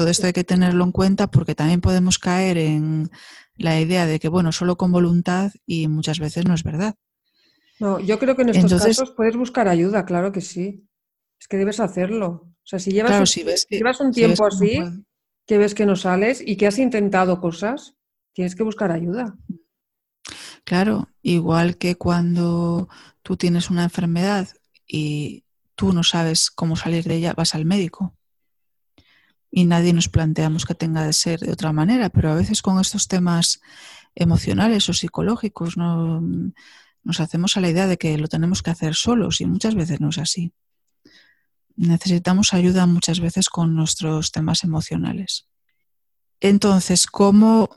todo 0.00 0.08
esto 0.08 0.26
hay 0.26 0.32
que 0.32 0.44
tenerlo 0.44 0.82
en 0.82 0.92
cuenta 0.92 1.30
porque 1.30 1.54
también 1.54 1.82
podemos 1.82 2.18
caer 2.18 2.56
en 2.56 3.10
la 3.54 3.78
idea 3.78 4.06
de 4.06 4.18
que, 4.18 4.30
bueno, 4.30 4.50
solo 4.50 4.78
con 4.78 4.90
voluntad 4.92 5.52
y 5.66 5.88
muchas 5.88 6.18
veces 6.18 6.46
no 6.46 6.54
es 6.54 6.64
verdad. 6.64 6.94
No, 7.78 8.00
yo 8.00 8.18
creo 8.18 8.34
que 8.34 8.40
en 8.40 8.48
estos 8.48 8.82
casos 8.82 9.12
puedes 9.14 9.36
buscar 9.36 9.68
ayuda, 9.68 10.06
claro 10.06 10.32
que 10.32 10.40
sí. 10.40 10.88
Es 11.38 11.48
que 11.48 11.58
debes 11.58 11.80
hacerlo. 11.80 12.28
O 12.28 12.64
sea, 12.64 12.78
si 12.78 12.92
llevas, 12.92 13.20
un, 13.20 13.26
si 13.26 13.42
ves 13.42 13.66
llevas 13.68 14.00
un 14.00 14.10
tiempo 14.12 14.46
así, 14.46 14.80
que 15.46 15.58
ves 15.58 15.74
que 15.74 15.84
no 15.84 15.96
sales 15.96 16.42
y 16.42 16.56
que 16.56 16.66
has 16.66 16.78
intentado 16.78 17.38
cosas, 17.38 17.94
tienes 18.32 18.54
que 18.54 18.62
buscar 18.62 18.92
ayuda. 18.92 19.36
Claro, 20.64 21.10
igual 21.20 21.76
que 21.76 21.96
cuando 21.96 22.88
tú 23.22 23.36
tienes 23.36 23.68
una 23.68 23.84
enfermedad 23.84 24.48
y 24.86 25.44
tú 25.74 25.92
no 25.92 26.04
sabes 26.04 26.50
cómo 26.50 26.74
salir 26.74 27.04
de 27.04 27.16
ella, 27.16 27.34
vas 27.34 27.54
al 27.54 27.66
médico. 27.66 28.16
Y 29.50 29.64
nadie 29.64 29.92
nos 29.92 30.08
planteamos 30.08 30.64
que 30.64 30.74
tenga 30.74 31.04
de 31.04 31.12
ser 31.12 31.40
de 31.40 31.52
otra 31.52 31.72
manera, 31.72 32.08
pero 32.08 32.30
a 32.30 32.34
veces 32.34 32.62
con 32.62 32.78
estos 32.78 33.08
temas 33.08 33.60
emocionales 34.14 34.88
o 34.88 34.92
psicológicos 34.92 35.76
no, 35.76 36.22
nos 37.02 37.20
hacemos 37.20 37.56
a 37.56 37.60
la 37.60 37.70
idea 37.70 37.86
de 37.86 37.96
que 37.96 38.18
lo 38.18 38.28
tenemos 38.28 38.62
que 38.62 38.70
hacer 38.70 38.94
solos 38.94 39.40
y 39.40 39.46
muchas 39.46 39.74
veces 39.74 40.00
no 40.00 40.10
es 40.10 40.18
así. 40.18 40.52
Necesitamos 41.76 42.52
ayuda 42.52 42.86
muchas 42.86 43.20
veces 43.20 43.48
con 43.48 43.74
nuestros 43.74 44.32
temas 44.32 44.64
emocionales. 44.64 45.46
Entonces, 46.40 47.06
¿cómo 47.06 47.70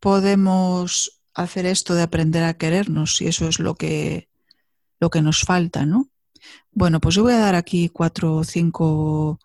podemos 0.00 1.20
hacer 1.34 1.66
esto 1.66 1.94
de 1.94 2.02
aprender 2.02 2.44
a 2.44 2.54
querernos 2.54 3.16
si 3.16 3.26
eso 3.26 3.48
es 3.48 3.58
lo 3.58 3.74
que, 3.74 4.28
lo 5.00 5.10
que 5.10 5.22
nos 5.22 5.42
falta, 5.42 5.86
¿no? 5.86 6.10
Bueno, 6.72 7.00
pues 7.00 7.14
yo 7.14 7.22
voy 7.22 7.32
a 7.34 7.38
dar 7.38 7.54
aquí 7.54 7.88
cuatro 7.88 8.36
o 8.36 8.44
cinco 8.44 9.38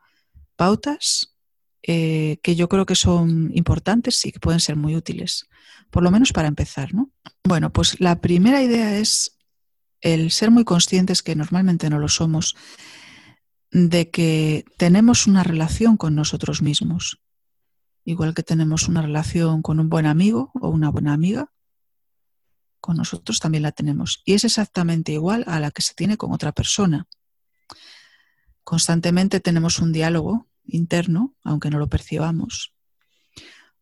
pautas 0.56 1.37
eh, 1.90 2.40
que 2.44 2.58
yo 2.58 2.68
creo 2.68 2.86
que 2.86 2.96
son 2.96 3.50
importantes 3.54 4.26
y 4.26 4.34
que 4.34 4.42
pueden 4.42 4.60
ser 4.60 4.76
muy 4.76 4.98
útiles, 4.98 5.48
por 5.90 6.04
lo 6.04 6.12
menos 6.12 6.34
para 6.34 6.50
empezar, 6.50 6.94
¿no? 6.94 7.12
Bueno, 7.46 7.72
pues 7.72 8.02
la 8.02 8.20
primera 8.20 8.62
idea 8.62 8.98
es 8.98 9.38
el 10.02 10.32
ser 10.32 10.52
muy 10.52 10.66
conscientes, 10.66 11.24
que 11.24 11.34
normalmente 11.34 11.90
no 11.90 11.98
lo 11.98 12.10
somos, 12.10 12.58
de 13.72 14.10
que 14.10 14.66
tenemos 14.76 15.28
una 15.28 15.44
relación 15.44 15.96
con 15.96 16.14
nosotros 16.14 16.62
mismos, 16.62 17.22
igual 18.04 18.34
que 18.34 18.44
tenemos 18.44 18.90
una 18.90 19.02
relación 19.02 19.62
con 19.62 19.80
un 19.80 19.88
buen 19.88 20.08
amigo 20.08 20.52
o 20.60 20.68
una 20.68 20.90
buena 20.90 21.14
amiga, 21.14 21.54
con 22.82 22.98
nosotros 22.98 23.40
también 23.40 23.64
la 23.64 23.72
tenemos. 23.72 24.22
Y 24.26 24.34
es 24.34 24.44
exactamente 24.44 25.14
igual 25.14 25.46
a 25.48 25.62
la 25.62 25.72
que 25.72 25.82
se 25.82 25.94
tiene 25.94 26.18
con 26.18 26.34
otra 26.34 26.52
persona. 26.52 27.08
Constantemente 28.66 29.40
tenemos 29.40 29.80
un 29.80 29.94
diálogo 29.94 30.48
interno, 30.68 31.36
aunque 31.44 31.70
no 31.70 31.80
lo 31.80 31.88
percibamos. 31.88 32.74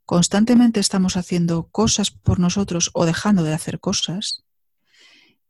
Constantemente 0.06 0.80
estamos 0.80 1.18
haciendo 1.18 1.68
cosas 1.68 2.12
por 2.12 2.39
nosotros 2.39 2.92
o 2.94 3.06
dejando 3.06 3.44
de 3.44 3.54
hacer 3.54 3.80
cosas. 3.80 4.44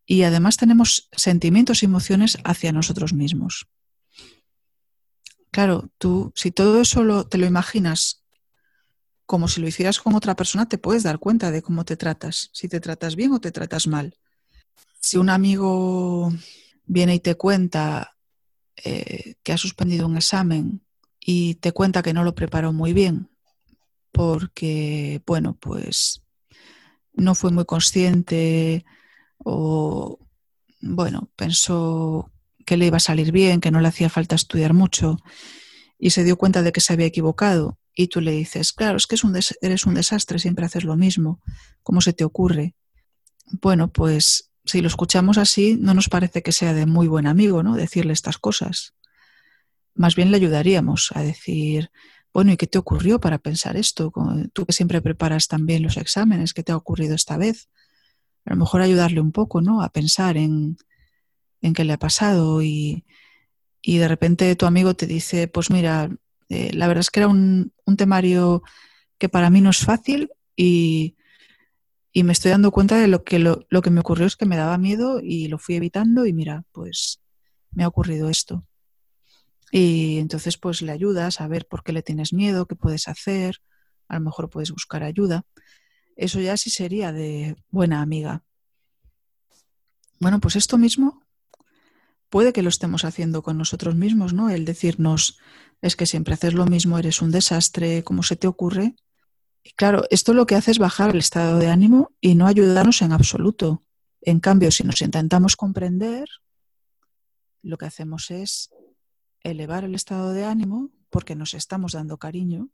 Y 0.06 0.24
además 0.24 0.58
tenemos 0.58 1.10
sentimientos 1.12 1.84
y 1.84 1.88
emociones 1.88 2.38
hacia 2.44 2.72
nosotros 2.72 3.14
mismos. 3.14 3.68
Claro, 5.52 5.90
tú, 5.98 6.32
si 6.36 6.52
todo 6.52 6.82
eso 6.82 7.26
te 7.28 7.38
lo 7.38 7.46
imaginas 7.46 8.26
como 9.26 9.48
si 9.48 9.60
lo 9.60 9.68
hicieras 9.68 10.00
con 10.00 10.14
otra 10.14 10.36
persona, 10.36 10.68
te 10.68 10.78
puedes 10.78 11.04
dar 11.04 11.20
cuenta 11.20 11.52
de 11.52 11.62
cómo 11.62 11.84
te 11.84 11.98
tratas, 11.98 12.50
si 12.54 12.68
te 12.68 12.80
tratas 12.80 13.16
bien 13.16 13.32
o 13.32 13.40
te 13.40 13.52
tratas 13.52 13.88
mal. 13.88 14.18
Si 15.00 15.18
un 15.18 15.30
amigo 15.30 16.32
viene 16.86 17.16
y 17.16 17.20
te 17.20 17.36
cuenta 17.36 18.16
eh, 18.76 19.36
que 19.42 19.54
ha 19.54 19.58
suspendido 19.58 20.06
un 20.06 20.18
examen 20.18 20.85
y 21.28 21.56
te 21.56 21.72
cuenta 21.72 22.04
que 22.04 22.14
no 22.14 22.24
lo 22.24 22.36
preparó 22.36 22.72
muy 22.72 22.94
bien, 22.94 23.30
porque, 24.12 25.24
bueno, 25.26 25.58
pues 25.60 26.22
no 27.14 27.34
fue 27.34 27.52
muy 27.52 27.66
consciente 27.66 28.86
o, 29.40 30.20
bueno, 30.82 31.32
pensó 31.36 32.32
que 32.64 32.78
le 32.78 32.86
iba 32.86 32.98
a 32.98 33.00
salir 33.00 33.32
bien, 33.32 33.60
que 33.60 33.72
no 33.72 33.82
le 33.82 33.88
hacía 33.88 34.10
falta 34.10 34.36
estudiar 34.36 34.76
mucho 34.76 35.18
y 35.98 36.12
se 36.12 36.24
dio 36.24 36.38
cuenta 36.38 36.62
de 36.62 36.72
que 36.72 36.82
se 36.82 36.94
había 36.94 37.08
equivocado 37.08 37.80
y 37.96 38.08
tú 38.08 38.22
le 38.22 38.32
dices, 38.32 38.72
claro, 38.72 38.98
es 38.98 39.08
que 39.08 39.16
eres 39.62 39.86
un 39.88 39.96
desastre, 39.96 40.38
siempre 40.38 40.66
haces 40.66 40.84
lo 40.84 40.96
mismo, 40.96 41.42
¿cómo 41.82 42.02
se 42.02 42.14
te 42.14 42.24
ocurre? 42.24 42.76
Bueno, 43.62 43.92
pues 43.92 44.52
si 44.64 44.82
lo 44.82 44.88
escuchamos 44.88 45.40
así, 45.40 45.76
no 45.80 45.96
nos 45.96 46.08
parece 46.08 46.44
que 46.44 46.52
sea 46.52 46.74
de 46.74 46.86
muy 46.86 47.08
buen 47.08 47.26
amigo, 47.26 47.64
¿no? 47.64 47.76
Decirle 47.76 48.14
estas 48.14 48.38
cosas. 48.38 48.94
Más 49.96 50.16
bien 50.16 50.30
le 50.32 50.38
ayudaríamos 50.38 51.12
a 51.16 51.24
decir, 51.24 51.90
bueno, 52.34 52.52
¿y 52.52 52.58
qué 52.58 52.68
te 52.68 52.78
ocurrió 52.78 53.20
para 53.20 53.40
pensar 53.40 53.78
esto? 53.78 54.12
Tú 54.54 54.66
que 54.66 54.74
siempre 54.74 55.02
preparas 55.02 55.48
también 55.48 55.84
los 55.84 55.98
exámenes, 55.98 56.54
¿qué 56.54 56.64
te 56.64 56.72
ha 56.72 56.78
ocurrido 56.78 57.16
esta 57.16 57.38
vez? 57.38 57.70
A 58.46 58.52
lo 58.52 58.58
mejor 58.58 58.82
ayudarle 58.82 59.22
un 59.22 59.32
poco, 59.32 59.62
¿no? 59.62 59.82
A 59.82 59.90
pensar 59.90 60.38
en, 60.38 60.78
en 61.62 61.74
qué 61.74 61.84
le 61.84 61.94
ha 61.94 61.98
pasado 61.98 62.62
y, 62.62 63.06
y 63.82 63.98
de 63.98 64.08
repente 64.08 64.56
tu 64.56 64.66
amigo 64.66 64.96
te 64.96 65.06
dice, 65.06 65.48
pues 65.48 65.70
mira, 65.70 66.10
eh, 66.50 66.72
la 66.74 66.88
verdad 66.88 67.02
es 67.02 67.12
que 67.12 67.20
era 67.20 67.28
un, 67.28 67.72
temario 67.98 68.64
que 69.18 69.30
para 69.30 69.50
mí 69.50 69.62
no 69.62 69.70
es 69.70 69.80
fácil 69.80 70.32
y, 70.56 71.16
me 72.14 72.32
estoy 72.32 72.52
dando 72.52 72.72
cuenta 72.72 72.98
de 72.98 73.08
lo 73.08 73.24
que, 73.24 73.40
lo, 73.40 73.68
que 73.84 73.90
me 73.90 74.00
ocurrió 74.00 74.26
es 74.26 74.38
que 74.38 74.46
me 74.46 74.56
daba 74.56 74.78
miedo 74.78 75.20
y 75.22 75.50
lo 75.50 75.60
fui 75.60 75.76
evitando 75.76 76.26
y 76.26 76.34
mira, 76.34 76.64
pues 76.72 77.22
me 77.72 77.84
ha 77.84 77.88
ocurrido 77.90 78.30
esto. 78.30 78.66
Y 79.72 80.20
entonces 80.20 80.58
pues 80.58 80.82
le 80.82 80.92
ayudas 80.92 81.42
a 81.42 81.48
ver 81.48 81.68
por 81.68 81.84
qué 81.84 81.92
le 81.92 82.04
tienes 82.04 82.34
miedo, 82.34 82.68
qué 82.68 82.76
puedes 82.76 83.08
hacer, 83.08 83.62
a 84.08 84.16
lo 84.16 84.22
mejor 84.22 84.50
puedes 84.50 84.72
buscar 84.72 85.04
ayuda. 85.04 85.46
Eso 86.16 86.40
ya 86.40 86.56
sí 86.58 86.70
sería 86.70 87.12
de 87.12 87.56
buena 87.70 88.02
amiga. 88.02 88.44
Bueno, 90.20 90.40
pues 90.40 90.56
esto 90.56 90.78
mismo 90.78 91.26
puede 92.30 92.54
que 92.54 92.62
lo 92.62 92.70
estemos 92.70 93.06
haciendo 93.06 93.44
con 93.44 93.58
nosotros 93.58 93.96
mismos, 93.96 94.34
¿no? 94.34 94.50
El 94.50 94.66
decirnos, 94.66 95.38
es 95.82 95.96
que 95.96 96.06
siempre 96.06 96.34
haces 96.34 96.54
lo 96.54 96.66
mismo, 96.66 96.98
eres 96.98 97.22
un 97.22 97.32
desastre, 97.32 98.04
¿cómo 98.04 98.24
se 98.24 98.36
te 98.36 98.48
ocurre? 98.48 98.96
Y 99.64 99.72
claro, 99.72 100.04
esto 100.10 100.34
lo 100.34 100.46
que 100.46 100.56
hace 100.56 100.72
es 100.72 100.80
bajar 100.80 101.12
el 101.12 101.18
estado 101.18 101.60
de 101.60 101.68
ánimo 101.68 102.12
y 102.22 102.36
no 102.36 102.48
ayudarnos 102.48 103.02
en 103.02 103.12
absoluto. 103.12 103.84
En 104.22 104.40
cambio, 104.40 104.72
si 104.72 104.84
nos 104.84 105.02
intentamos 105.02 105.56
comprender, 105.56 106.28
lo 107.62 107.78
que 107.78 107.86
hacemos 107.86 108.32
es 108.32 108.70
elevar 109.46 109.84
el 109.84 109.96
estado 109.96 110.34
de 110.34 110.46
ánimo 110.46 110.90
porque 111.10 111.36
nos 111.36 111.54
estamos 111.54 111.94
dando 111.94 112.18
cariño 112.18 112.70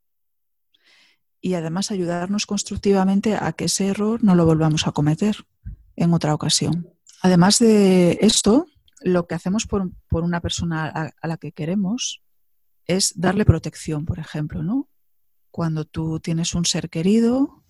y 1.42 1.56
además 1.56 1.92
ayudarnos 1.92 2.46
constructivamente 2.46 3.36
a 3.36 3.52
que 3.54 3.66
ese 3.66 3.88
error 3.88 4.24
no 4.24 4.36
lo 4.36 4.46
volvamos 4.46 4.88
a 4.88 4.92
cometer 4.92 5.36
en 5.96 6.14
otra 6.14 6.34
ocasión. 6.34 6.90
Además 7.22 7.60
de 7.60 8.20
esto, 8.22 8.68
lo 9.02 9.28
que 9.28 9.36
hacemos 9.36 9.68
por, 9.68 9.92
una 10.12 10.40
persona 10.40 10.88
a, 10.88 11.28
la 11.28 11.38
que 11.38 11.52
queremos 11.52 12.22
es 12.86 13.14
darle 13.16 13.46
protección, 13.46 14.06
por 14.06 14.20
ejemplo, 14.20 14.64
¿no? 14.64 14.88
Cuando 15.50 15.86
tú 15.86 16.20
tienes 16.20 16.54
un 16.54 16.66
ser 16.66 16.90
querido, 16.90 17.64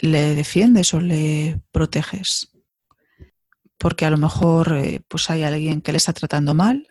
le 0.00 0.34
defiendes 0.34 0.94
o 0.94 1.00
le 1.00 1.60
proteges. 1.72 2.50
Porque 3.76 4.06
a 4.06 4.10
lo 4.10 4.16
mejor 4.16 4.76
eh, 4.76 5.02
pues 5.08 5.30
hay 5.30 5.42
alguien 5.42 5.82
que 5.82 5.92
le 5.92 5.98
está 5.98 6.12
tratando 6.12 6.54
mal 6.54 6.88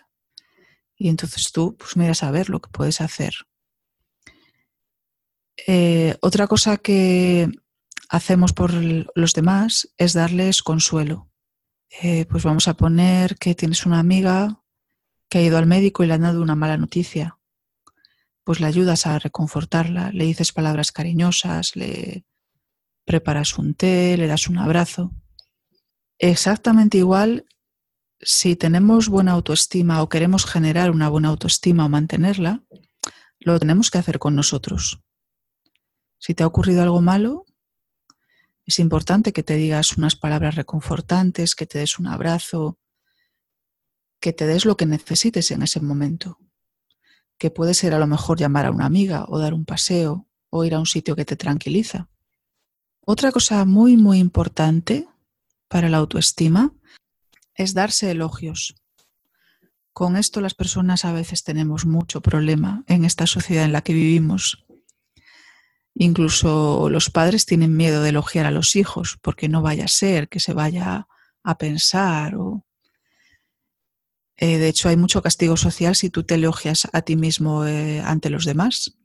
y 0.98 1.10
entonces 1.10 1.52
tú 1.52 1.76
pues 1.78 1.98
miras 1.98 2.24
a 2.24 2.32
ver 2.32 2.50
lo 2.50 2.62
que 2.62 2.70
puedes 2.70 3.02
hacer. 3.02 3.34
Eh, 5.68 6.16
otra 6.22 6.48
cosa 6.48 6.78
que 6.78 7.50
hacemos 8.10 8.54
por 8.54 8.74
los 8.74 9.34
demás 9.34 9.90
es 9.98 10.14
darles 10.14 10.62
consuelo. 10.62 11.30
Eh, 12.02 12.26
pues 12.26 12.44
vamos 12.44 12.68
a 12.68 12.74
poner 12.74 13.36
que 13.38 13.56
tienes 13.56 13.86
una 13.86 14.00
amiga 14.00 14.62
que 15.30 15.40
ha 15.40 15.42
ido 15.42 15.58
al 15.58 15.68
médico 15.68 16.04
y 16.04 16.08
le 16.08 16.14
han 16.14 16.22
dado 16.22 16.42
una 16.42 16.56
mala 16.56 16.78
noticia. 16.78 17.40
Pues 18.44 18.60
le 18.60 18.68
ayudas 18.68 19.06
a 19.06 19.20
reconfortarla, 19.20 20.12
le 20.12 20.26
dices 20.26 20.52
palabras 20.52 20.92
cariñosas, 20.92 21.76
le 21.76 22.26
preparas 23.06 23.58
un 23.58 23.74
té, 23.74 24.18
le 24.18 24.28
das 24.28 24.48
un 24.48 24.58
abrazo. 24.58 25.12
Exactamente 26.18 26.98
igual 26.98 27.46
si 28.26 28.56
tenemos 28.56 29.10
buena 29.10 29.34
autoestima 29.34 30.02
o 30.02 30.10
queremos 30.10 30.46
generar 30.46 30.92
una 30.92 31.10
buena 31.10 31.30
autoestima 31.30 31.86
o 31.86 31.90
mantenerla, 31.90 32.64
lo 33.40 33.60
tenemos 33.60 33.92
que 33.92 33.98
hacer 33.98 34.20
con 34.20 34.36
nosotros. 34.36 35.02
Si 36.18 36.34
te 36.34 36.44
ha 36.44 36.48
ocurrido 36.48 36.82
algo 36.82 37.02
malo, 37.02 37.46
es 38.66 38.80
importante 38.80 39.34
que 39.34 39.44
te 39.44 39.56
digas 39.56 39.98
unas 39.98 40.16
palabras 40.16 40.56
reconfortantes, 40.56 41.56
que 41.56 41.66
te 41.66 41.80
des 41.80 42.00
un 42.00 42.08
abrazo, 42.08 42.80
que 44.22 44.32
te 44.32 44.48
des 44.48 44.64
lo 44.66 44.78
que 44.78 44.86
necesites 44.86 45.52
en 45.52 45.64
ese 45.64 45.82
momento. 45.82 46.40
Que 47.38 47.52
puede 47.52 47.74
ser 47.74 47.94
a 47.94 48.00
lo 48.00 48.08
mejor 48.08 48.40
llamar 48.40 48.66
a 48.66 48.72
una 48.72 48.86
amiga 48.86 49.26
o 49.28 49.38
dar 49.38 49.54
un 49.54 49.66
paseo 49.66 50.28
o 50.50 50.64
ir 50.64 50.76
a 50.76 50.80
un 50.80 50.86
sitio 50.86 51.16
que 51.16 51.26
te 51.26 51.36
tranquiliza. 51.36 52.08
Otra 53.02 53.34
cosa 53.34 53.66
muy, 53.66 53.98
muy 53.98 54.20
importante 54.20 55.10
para 55.68 55.90
la 55.90 55.98
autoestima 55.98 56.74
es 57.56 57.74
darse 57.74 58.12
elogios. 58.12 58.76
Con 59.94 60.18
esto 60.18 60.42
las 60.42 60.56
personas 60.56 61.06
a 61.06 61.14
veces 61.14 61.44
tenemos 61.44 61.86
mucho 61.86 62.22
problema 62.22 62.84
en 62.88 63.06
esta 63.06 63.28
sociedad 63.28 63.66
en 63.66 63.74
la 63.74 63.82
que 63.82 63.94
vivimos. 63.94 64.66
Incluso 65.94 66.90
los 66.90 67.12
padres 67.12 67.46
tienen 67.46 67.78
miedo 67.78 68.02
de 68.02 68.10
elogiar 68.10 68.48
a 68.48 68.52
los 68.52 68.76
hijos 68.76 69.20
porque 69.22 69.50
no 69.50 69.62
vaya 69.62 69.86
a 69.86 69.90
ser 69.90 70.30
que 70.30 70.40
se 70.40 70.54
vaya 70.54 71.08
a 71.44 71.58
pensar 71.58 72.36
o... 72.36 72.66
Eh, 74.38 74.58
de 74.58 74.68
hecho, 74.68 74.90
hay 74.90 74.98
mucho 74.98 75.22
castigo 75.22 75.56
social 75.58 75.96
si 75.96 76.10
tú 76.10 76.24
te 76.24 76.36
elogias 76.36 76.88
a 76.92 77.04
ti 77.04 77.16
mismo 77.16 77.66
eh, 77.68 78.02
ante 78.02 78.32
los 78.32 78.46
demás. 78.46 78.98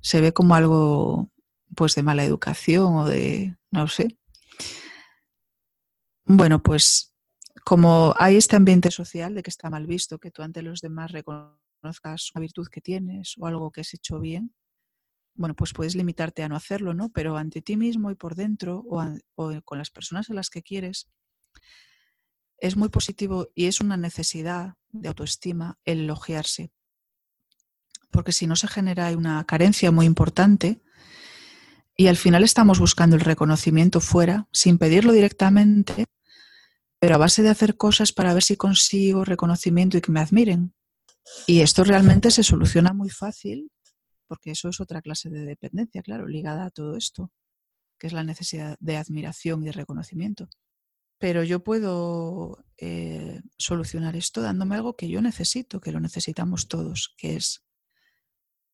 Se 0.00 0.20
ve 0.20 0.32
como 0.32 0.54
algo 0.54 1.28
pues 1.74 1.96
de 1.96 2.04
mala 2.04 2.24
educación 2.24 2.94
o 2.96 3.06
de 3.06 3.56
no 3.72 3.88
sé. 3.88 4.16
Bueno, 6.24 6.62
pues 6.62 7.11
como 7.64 8.14
hay 8.18 8.36
este 8.36 8.56
ambiente 8.56 8.90
social 8.90 9.34
de 9.34 9.42
que 9.42 9.50
está 9.50 9.70
mal 9.70 9.86
visto 9.86 10.18
que 10.18 10.30
tú 10.30 10.42
ante 10.42 10.62
los 10.62 10.80
demás 10.80 11.12
reconozcas 11.12 12.30
una 12.34 12.40
virtud 12.40 12.68
que 12.70 12.80
tienes 12.80 13.34
o 13.38 13.46
algo 13.46 13.70
que 13.70 13.82
has 13.82 13.94
hecho 13.94 14.18
bien, 14.18 14.54
bueno, 15.34 15.54
pues 15.54 15.72
puedes 15.72 15.94
limitarte 15.94 16.42
a 16.42 16.48
no 16.48 16.56
hacerlo, 16.56 16.92
¿no? 16.92 17.10
Pero 17.10 17.36
ante 17.36 17.62
ti 17.62 17.76
mismo 17.76 18.10
y 18.10 18.14
por 18.14 18.34
dentro 18.34 18.84
o, 18.86 19.02
o 19.36 19.62
con 19.64 19.78
las 19.78 19.90
personas 19.90 20.28
a 20.28 20.34
las 20.34 20.50
que 20.50 20.62
quieres, 20.62 21.08
es 22.58 22.76
muy 22.76 22.90
positivo 22.90 23.48
y 23.54 23.66
es 23.66 23.80
una 23.80 23.96
necesidad 23.96 24.74
de 24.90 25.08
autoestima 25.08 25.78
el 25.84 26.00
elogiarse. 26.00 26.70
Porque 28.10 28.32
si 28.32 28.46
no 28.46 28.56
se 28.56 28.68
genera 28.68 29.10
una 29.16 29.42
carencia 29.44 29.90
muy 29.90 30.06
importante 30.06 30.82
y 31.96 32.08
al 32.08 32.16
final 32.16 32.44
estamos 32.44 32.78
buscando 32.78 33.16
el 33.16 33.22
reconocimiento 33.22 34.00
fuera, 34.00 34.48
sin 34.52 34.78
pedirlo 34.78 35.12
directamente, 35.12 36.06
pero 37.02 37.16
a 37.16 37.18
base 37.18 37.42
de 37.42 37.48
hacer 37.48 37.76
cosas 37.76 38.12
para 38.12 38.32
ver 38.32 38.44
si 38.44 38.56
consigo 38.56 39.24
reconocimiento 39.24 39.98
y 39.98 40.00
que 40.00 40.12
me 40.12 40.20
admiren. 40.20 40.72
Y 41.48 41.58
esto 41.58 41.82
realmente 41.82 42.30
se 42.30 42.44
soluciona 42.44 42.92
muy 42.92 43.10
fácil, 43.10 43.72
porque 44.28 44.52
eso 44.52 44.68
es 44.68 44.80
otra 44.80 45.02
clase 45.02 45.28
de 45.28 45.44
dependencia, 45.44 46.00
claro, 46.00 46.28
ligada 46.28 46.64
a 46.64 46.70
todo 46.70 46.96
esto, 46.96 47.32
que 47.98 48.06
es 48.06 48.12
la 48.12 48.22
necesidad 48.22 48.76
de 48.78 48.98
admiración 48.98 49.62
y 49.62 49.66
de 49.66 49.72
reconocimiento. 49.72 50.48
Pero 51.18 51.42
yo 51.42 51.64
puedo 51.64 52.64
eh, 52.78 53.40
solucionar 53.58 54.14
esto 54.14 54.40
dándome 54.40 54.76
algo 54.76 54.94
que 54.94 55.08
yo 55.08 55.20
necesito, 55.20 55.80
que 55.80 55.90
lo 55.90 55.98
necesitamos 55.98 56.68
todos, 56.68 57.16
que 57.18 57.34
es, 57.34 57.64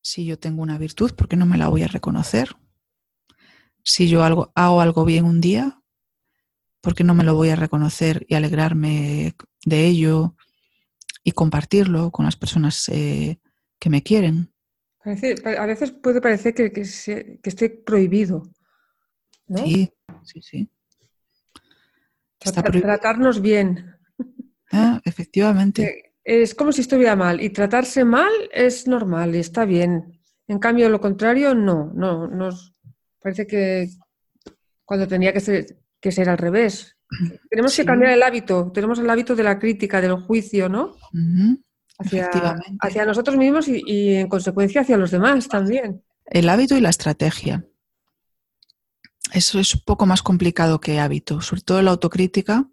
si 0.03 0.23
yo 0.25 0.37
tengo 0.37 0.61
una 0.61 0.77
virtud, 0.77 1.15
¿por 1.15 1.29
qué 1.29 1.35
no 1.35 1.47
me 1.47 1.57
la 1.57 1.67
voy 1.67 1.81
a 1.81 1.87
reconocer? 1.87 2.55
Si 3.83 4.07
yo 4.07 4.23
hago 4.23 4.51
algo 4.53 5.03
bien 5.03 5.25
un 5.25 5.41
día, 5.41 5.78
¿por 6.81 6.95
qué 6.95 7.03
no 7.03 7.13
me 7.13 7.23
lo 7.23 7.35
voy 7.35 7.49
a 7.49 7.55
reconocer 7.55 8.25
y 8.29 8.35
alegrarme 8.35 9.35
de 9.65 9.85
ello 9.85 10.35
y 11.23 11.31
compartirlo 11.31 12.11
con 12.11 12.25
las 12.25 12.35
personas 12.35 12.89
eh, 12.89 13.39
que 13.79 13.89
me 13.89 14.03
quieren? 14.03 14.51
a 15.03 15.65
veces 15.65 15.91
puede 15.91 16.21
parecer 16.21 16.53
que, 16.53 16.71
que, 16.71 16.81
esté 16.81 17.69
prohibido. 17.69 18.43
Sí, 19.55 19.91
sí, 20.23 20.41
sí. 20.41 20.69
Tratarnos 22.37 23.41
bien. 23.41 23.95
Ah, 24.71 25.01
efectivamente. 25.03 26.13
Es 26.23 26.53
como 26.53 26.71
si 26.71 26.81
estuviera 26.81 27.15
mal 27.15 27.41
y 27.41 27.49
tratarse 27.49 28.03
mal 28.03 28.31
es 28.51 28.87
normal 28.87 29.35
y 29.35 29.39
está 29.39 29.65
bien. 29.65 30.21
En 30.47 30.59
cambio, 30.59 30.89
lo 30.89 31.01
contrario, 31.01 31.55
no. 31.55 31.91
no 31.95 32.27
nos 32.27 32.75
parece 33.19 33.47
que 33.47 33.89
cuando 34.85 35.07
tenía 35.07 35.33
que 35.33 35.39
ser, 35.39 35.79
que 35.99 36.11
ser 36.11 36.29
al 36.29 36.37
revés. 36.37 36.97
Tenemos 37.49 37.75
que 37.75 37.85
cambiar 37.85 38.11
el 38.11 38.23
hábito. 38.23 38.71
Tenemos 38.73 38.99
el 38.99 39.09
hábito 39.09 39.35
de 39.35 39.43
la 39.43 39.57
crítica, 39.59 40.01
del 40.01 40.15
juicio, 40.15 40.69
¿no? 40.69 40.95
hacia, 41.97 42.29
hacia, 42.81 43.05
nosotros 43.05 43.35
mismos 43.35 43.67
y, 43.67 43.83
y 43.85 44.15
en 44.15 44.29
consecuencia 44.29 44.81
hacia 44.81 44.97
los 44.97 45.11
demás 45.11 45.47
también. 45.47 46.03
El 46.25 46.47
hábito 46.49 46.77
y 46.77 46.81
la 46.81 46.89
estrategia. 46.89 47.65
Eso 49.33 49.59
es 49.59 49.75
un 49.75 49.81
poco 49.81 50.05
más 50.05 50.21
complicado 50.21 50.79
que 50.79 50.99
hábito, 50.99 51.41
sobre 51.41 51.61
todo 51.61 51.81
la 51.81 51.91
autocrítica. 51.91 52.67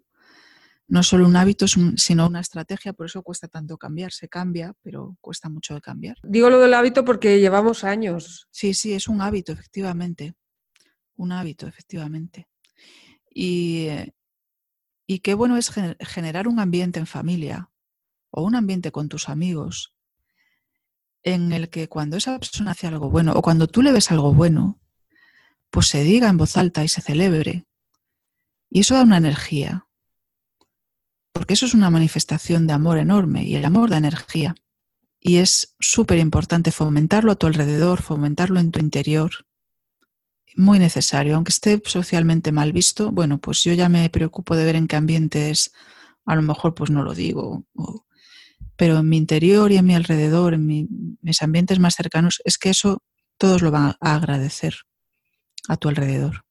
No 0.87 1.01
es 1.01 1.07
solo 1.07 1.27
un 1.27 1.35
hábito, 1.35 1.67
sino 1.67 2.27
una 2.27 2.39
estrategia, 2.39 2.93
por 2.93 3.07
eso 3.07 3.21
cuesta 3.21 3.47
tanto 3.49 3.77
cambiar. 3.77 4.13
Se 4.13 4.29
cambia, 4.29 4.73
pero 4.81 5.17
cuesta 5.19 5.49
mucho 5.49 5.73
de 5.73 5.81
cambiar. 5.81 6.15
Digo 6.23 6.49
lo 6.49 6.59
del 6.59 6.73
hábito 6.73 7.03
porque 7.03 7.39
llevamos 7.39 7.83
años. 7.83 8.47
Sí, 8.51 8.73
sí, 8.73 8.93
es 8.93 9.07
un 9.09 9.21
hábito, 9.21 9.51
efectivamente. 9.51 10.35
Un 11.17 11.33
hábito, 11.33 11.67
efectivamente. 11.67 12.47
Y, 13.39 13.89
y 15.05 15.19
qué 15.19 15.35
bueno 15.35 15.57
es 15.57 15.71
generar 15.99 16.47
un 16.47 16.59
ambiente 16.59 16.97
en 16.97 17.05
familia 17.05 17.69
o 18.31 18.41
un 18.41 18.55
ambiente 18.55 18.91
con 18.91 19.09
tus 19.09 19.29
amigos 19.29 19.93
en 21.21 21.51
el 21.51 21.69
que 21.69 21.87
cuando 21.87 22.17
esa 22.17 22.39
persona 22.39 22.71
hace 22.71 22.87
algo 22.87 23.11
bueno 23.11 23.33
o 23.33 23.43
cuando 23.43 23.67
tú 23.67 23.83
le 23.83 23.91
ves 23.91 24.09
algo 24.09 24.33
bueno, 24.33 24.79
pues 25.69 25.85
se 25.85 26.03
diga 26.03 26.29
en 26.29 26.37
voz 26.37 26.57
alta 26.57 26.83
y 26.83 26.87
se 26.87 27.01
celebre. 27.01 27.67
Y 28.71 28.79
eso 28.79 28.95
da 28.95 29.03
una 29.03 29.17
energía, 29.17 29.87
porque 31.31 31.53
eso 31.53 31.67
es 31.67 31.75
una 31.75 31.91
manifestación 31.91 32.65
de 32.65 32.73
amor 32.73 32.97
enorme 32.97 33.43
y 33.43 33.55
el 33.55 33.65
amor 33.65 33.91
da 33.91 33.97
energía. 33.97 34.55
Y 35.19 35.37
es 35.37 35.75
súper 35.79 36.17
importante 36.17 36.71
fomentarlo 36.71 37.33
a 37.33 37.35
tu 37.35 37.45
alrededor, 37.45 38.01
fomentarlo 38.01 38.59
en 38.59 38.71
tu 38.71 38.79
interior. 38.79 39.46
Muy 40.57 40.79
necesario, 40.79 41.35
aunque 41.35 41.51
esté 41.51 41.79
socialmente 41.85 42.51
mal 42.51 42.73
visto, 42.73 43.11
bueno, 43.11 43.37
pues 43.37 43.63
yo 43.63 43.73
ya 43.73 43.89
me 43.89 44.09
preocupo 44.09 44.55
de 44.55 44.65
ver 44.65 44.75
en 44.75 44.87
qué 44.87 44.95
ambientes, 44.95 45.71
a 46.25 46.35
lo 46.35 46.41
mejor 46.41 46.73
pues 46.73 46.89
no 46.89 47.03
lo 47.03 47.13
digo, 47.13 47.63
pero 48.75 48.97
en 48.97 49.07
mi 49.07 49.17
interior 49.17 49.71
y 49.71 49.77
en 49.77 49.85
mi 49.85 49.93
alrededor, 49.93 50.55
en 50.55 50.65
mis 51.21 51.41
ambientes 51.43 51.79
más 51.79 51.93
cercanos, 51.93 52.41
es 52.43 52.57
que 52.57 52.71
eso 52.71 53.03
todos 53.37 53.61
lo 53.61 53.69
van 53.69 53.95
a 54.01 54.15
agradecer 54.15 54.73
a 55.67 55.77
tu 55.77 55.89
alrededor. 55.89 56.43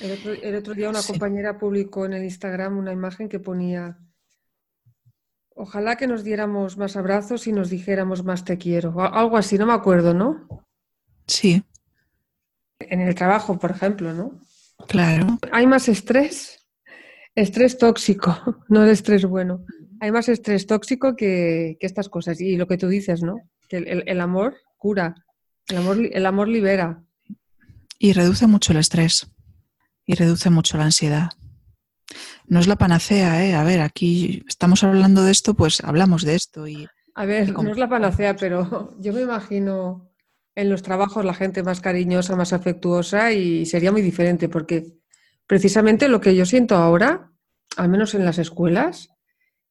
El 0.00 0.56
otro, 0.56 0.74
día 0.74 0.90
una 0.90 1.04
compañera 1.04 1.58
publicó 1.58 2.04
en 2.04 2.14
el 2.14 2.24
Instagram 2.24 2.78
una 2.78 2.92
imagen 2.92 3.28
que 3.28 3.38
ponía, 3.38 4.00
ojalá 5.54 5.94
que 5.94 6.08
nos 6.08 6.24
diéramos 6.24 6.76
más 6.78 6.96
abrazos 6.96 7.46
y 7.46 7.52
nos 7.52 7.70
dijéramos 7.70 8.24
más 8.24 8.44
te 8.44 8.58
quiero, 8.58 9.00
algo 9.00 9.36
así, 9.36 9.56
no 9.56 9.66
me 9.66 9.72
acuerdo, 9.72 10.14
¿no? 10.14 10.48
Sí. 11.28 11.62
En 12.90 13.00
el 13.00 13.14
trabajo, 13.14 13.58
por 13.58 13.70
ejemplo, 13.70 14.12
¿no? 14.12 14.40
Claro. 14.88 15.38
Hay 15.52 15.66
más 15.66 15.88
estrés, 15.88 16.66
estrés 17.34 17.78
tóxico, 17.78 18.36
no 18.68 18.84
el 18.84 18.90
estrés 18.90 19.24
bueno. 19.24 19.64
Hay 20.00 20.10
más 20.10 20.28
estrés 20.28 20.66
tóxico 20.66 21.14
que, 21.14 21.76
estas 21.80 22.08
cosas. 22.08 22.40
Y 22.40 22.56
lo 22.56 22.66
que 22.66 22.76
tú 22.76 22.88
dices, 22.88 23.22
¿no? 23.22 23.36
Que 23.68 23.76
el, 23.78 24.20
amor 24.20 24.56
cura, 24.76 25.14
el 25.68 25.76
amor, 25.76 25.98
el 26.12 26.26
amor 26.26 26.48
libera. 26.48 27.02
Y 27.98 28.12
reduce 28.12 28.46
mucho 28.48 28.72
el 28.72 28.78
estrés 28.78 29.30
y 30.04 30.14
reduce 30.14 30.50
mucho 30.50 30.76
la 30.76 30.84
ansiedad. 30.84 31.30
No 32.46 32.58
es 32.58 32.66
la 32.66 32.76
panacea, 32.76 33.46
¿eh? 33.46 33.54
A 33.54 33.62
ver, 33.62 33.80
aquí 33.80 34.44
estamos 34.48 34.82
hablando 34.82 35.22
de 35.22 35.30
esto, 35.30 35.54
pues 35.54 35.82
hablamos 35.84 36.22
de 36.24 36.34
esto. 36.34 36.66
Y, 36.66 36.88
a 37.14 37.24
ver, 37.24 37.52
no 37.52 37.70
es 37.70 37.78
la 37.78 37.88
panacea, 37.88 38.36
pero 38.36 38.94
yo 39.00 39.12
me 39.12 39.22
imagino 39.22 40.11
en 40.54 40.68
los 40.68 40.82
trabajos 40.82 41.24
la 41.24 41.34
gente 41.34 41.62
más 41.62 41.80
cariñosa, 41.80 42.36
más 42.36 42.52
afectuosa 42.52 43.32
y 43.32 43.66
sería 43.66 43.92
muy 43.92 44.02
diferente 44.02 44.48
porque 44.48 44.98
precisamente 45.46 46.08
lo 46.08 46.20
que 46.20 46.34
yo 46.34 46.44
siento 46.44 46.76
ahora, 46.76 47.32
al 47.76 47.88
menos 47.88 48.14
en 48.14 48.24
las 48.24 48.38
escuelas, 48.38 49.10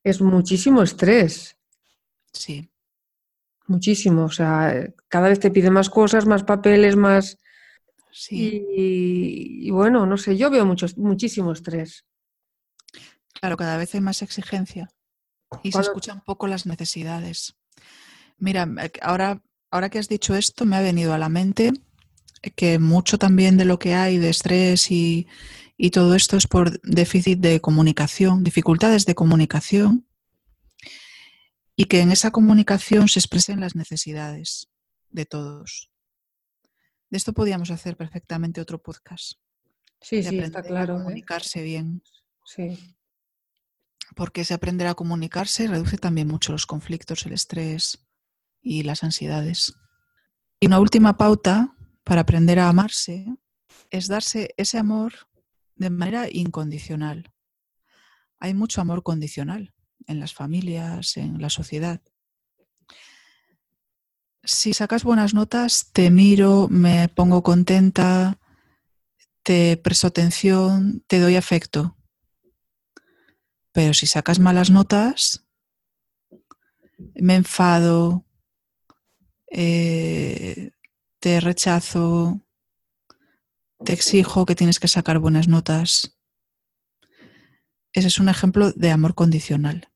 es 0.03 0.21
muchísimo 0.21 0.81
estrés. 0.81 1.57
Sí. 2.33 2.71
Muchísimo. 3.67 4.25
O 4.25 4.31
sea, 4.31 4.91
cada 5.07 5.29
vez 5.29 5.39
te 5.39 5.51
piden 5.51 5.73
más 5.73 5.89
cosas, 5.89 6.25
más 6.25 6.43
papeles, 6.43 6.95
más 6.95 7.37
y, 8.29 9.69
bueno, 9.71 10.05
no 10.05 10.17
sé, 10.17 10.37
yo 10.37 10.49
veo 10.49 10.65
mucho, 10.65 10.87
muchísimo 10.97 11.51
estrés. 11.53 12.05
Claro, 13.33 13.57
cada 13.57 13.77
vez 13.77 13.95
hay 13.95 14.01
más 14.01 14.21
exigencia 14.21 14.89
y 15.63 15.71
se 15.71 15.81
escuchan 15.81 16.21
poco 16.21 16.47
las 16.47 16.65
necesidades. 16.65 17.55
Mira, 18.37 18.67
eh, 18.81 18.91
ahora, 19.01 19.41
ahora 19.71 19.89
que 19.89 19.99
has 19.99 20.09
dicho 20.09 20.35
esto, 20.35 20.65
me 20.65 20.75
ha 20.75 20.81
venido 20.81 21.13
a 21.13 21.17
la 21.17 21.29
mente 21.29 21.71
que 22.55 22.79
mucho 22.79 23.17
también 23.17 23.57
de 23.57 23.65
lo 23.65 23.79
que 23.79 23.93
hay 23.93 24.17
de 24.17 24.29
estrés 24.29 24.91
y, 24.91 25.27
y 25.77 25.91
todo 25.91 26.15
esto 26.15 26.37
es 26.37 26.47
por 26.47 26.81
déficit 26.81 27.39
de 27.39 27.61
comunicación, 27.61 28.43
dificultades 28.43 29.05
de 29.05 29.15
comunicación 29.15 30.07
y 31.75 31.85
que 31.85 32.01
en 32.01 32.11
esa 32.11 32.31
comunicación 32.31 33.07
se 33.07 33.19
expresen 33.19 33.59
las 33.59 33.75
necesidades 33.75 34.69
de 35.09 35.25
todos. 35.25 35.91
De 37.09 37.17
esto 37.17 37.33
podíamos 37.33 37.71
hacer 37.71 37.95
perfectamente 37.95 38.61
otro 38.61 38.81
podcast. 38.81 39.33
Sí, 40.01 40.23
sí, 40.23 40.39
está 40.39 40.63
claro. 40.63 40.95
A 40.95 40.97
¿eh? 40.97 41.03
comunicarse 41.03 41.61
bien. 41.61 42.01
Sí. 42.43 42.95
Porque 44.15 44.41
ese 44.41 44.53
aprender 44.53 44.87
a 44.87 44.95
comunicarse 44.95 45.67
reduce 45.67 45.97
también 45.97 46.27
mucho 46.27 46.51
los 46.51 46.65
conflictos, 46.65 47.25
el 47.25 47.33
estrés 47.33 47.99
y 48.61 48.83
las 48.83 49.03
ansiedades. 49.03 49.73
Y 50.59 50.67
una 50.67 50.79
última 50.79 51.17
pauta 51.17 51.75
para 52.03 52.21
aprender 52.21 52.59
a 52.59 52.69
amarse 52.69 53.25
es 53.89 54.07
darse 54.07 54.53
ese 54.57 54.77
amor 54.77 55.13
de 55.75 55.89
manera 55.89 56.27
incondicional. 56.31 57.31
Hay 58.39 58.53
mucho 58.53 58.81
amor 58.81 59.03
condicional 59.03 59.73
en 60.07 60.19
las 60.19 60.33
familias, 60.33 61.17
en 61.17 61.41
la 61.41 61.49
sociedad. 61.49 62.01
Si 64.43 64.73
sacas 64.73 65.03
buenas 65.03 65.33
notas, 65.33 65.91
te 65.93 66.09
miro, 66.09 66.67
me 66.69 67.07
pongo 67.09 67.43
contenta, 67.43 68.39
te 69.43 69.77
presto 69.77 70.07
atención, 70.07 71.03
te 71.07 71.19
doy 71.19 71.35
afecto. 71.35 71.97
Pero 73.71 73.93
si 73.93 74.07
sacas 74.07 74.39
malas 74.39 74.69
notas, 74.69 75.45
me 77.15 77.35
enfado, 77.35 78.25
eh, 79.51 80.71
te 81.19 81.39
rechazo, 81.41 82.41
te 83.83 83.93
exijo 83.93 84.45
que 84.45 84.55
tienes 84.55 84.79
que 84.79 84.87
sacar 84.87 85.19
buenas 85.19 85.47
notas. 85.47 86.17
Ese 87.93 88.07
es 88.07 88.19
un 88.19 88.29
ejemplo 88.29 88.71
de 88.71 88.91
amor 88.91 89.13
condicional. 89.13 89.89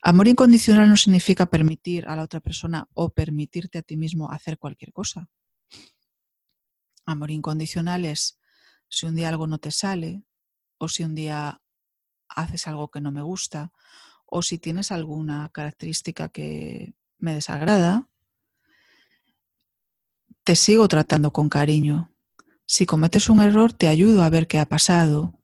Amor 0.00 0.28
incondicional 0.28 0.88
no 0.88 0.96
significa 0.96 1.46
permitir 1.46 2.06
a 2.06 2.14
la 2.14 2.22
otra 2.22 2.38
persona 2.38 2.88
o 2.94 3.10
permitirte 3.10 3.78
a 3.78 3.82
ti 3.82 3.96
mismo 3.96 4.30
hacer 4.30 4.56
cualquier 4.56 4.92
cosa. 4.92 5.28
Amor 7.04 7.32
incondicional 7.32 8.04
es 8.04 8.38
si 8.88 9.06
un 9.06 9.16
día 9.16 9.28
algo 9.28 9.48
no 9.48 9.58
te 9.58 9.72
sale 9.72 10.22
o 10.78 10.88
si 10.88 11.02
un 11.02 11.16
día 11.16 11.60
haces 12.28 12.68
algo 12.68 12.88
que 12.90 13.00
no 13.00 13.10
me 13.10 13.22
gusta 13.22 13.72
o 14.24 14.42
si 14.42 14.58
tienes 14.58 14.92
alguna 14.92 15.50
característica 15.52 16.28
que 16.28 16.94
me 17.18 17.34
desagrada, 17.34 18.08
te 20.46 20.54
sigo 20.54 20.86
tratando 20.86 21.32
con 21.32 21.48
cariño. 21.48 22.14
Si 22.66 22.86
cometes 22.86 23.28
un 23.28 23.40
error, 23.40 23.72
te 23.72 23.88
ayudo 23.88 24.22
a 24.22 24.30
ver 24.30 24.46
qué 24.46 24.60
ha 24.60 24.66
pasado. 24.66 25.42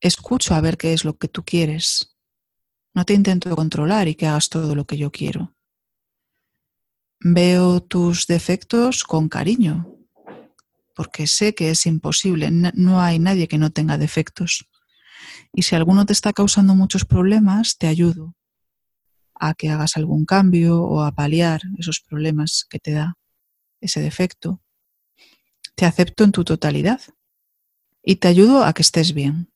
Escucho 0.00 0.54
a 0.54 0.62
ver 0.62 0.78
qué 0.78 0.94
es 0.94 1.04
lo 1.04 1.18
que 1.18 1.28
tú 1.28 1.44
quieres. 1.44 2.16
No 2.94 3.04
te 3.04 3.12
intento 3.12 3.54
controlar 3.54 4.08
y 4.08 4.14
que 4.14 4.26
hagas 4.26 4.48
todo 4.48 4.74
lo 4.74 4.86
que 4.86 4.96
yo 4.96 5.12
quiero. 5.12 5.54
Veo 7.20 7.82
tus 7.82 8.26
defectos 8.26 9.04
con 9.04 9.28
cariño, 9.28 9.94
porque 10.94 11.26
sé 11.26 11.54
que 11.54 11.68
es 11.68 11.84
imposible. 11.84 12.50
No 12.50 13.02
hay 13.02 13.18
nadie 13.18 13.46
que 13.46 13.58
no 13.58 13.72
tenga 13.72 13.98
defectos. 13.98 14.66
Y 15.52 15.64
si 15.64 15.76
alguno 15.76 16.06
te 16.06 16.14
está 16.14 16.32
causando 16.32 16.74
muchos 16.74 17.04
problemas, 17.04 17.76
te 17.76 17.88
ayudo 17.88 18.34
a 19.34 19.52
que 19.52 19.68
hagas 19.68 19.98
algún 19.98 20.24
cambio 20.24 20.80
o 20.80 21.02
a 21.02 21.12
paliar 21.12 21.60
esos 21.76 22.00
problemas 22.00 22.64
que 22.70 22.78
te 22.78 22.92
da 22.92 23.18
ese 23.86 24.00
defecto. 24.00 24.60
Te 25.74 25.84
acepto 25.84 26.24
en 26.24 26.32
tu 26.32 26.44
totalidad 26.44 27.00
y 28.02 28.16
te 28.16 28.28
ayudo 28.28 28.64
a 28.64 28.72
que 28.72 28.82
estés 28.82 29.14
bien, 29.14 29.50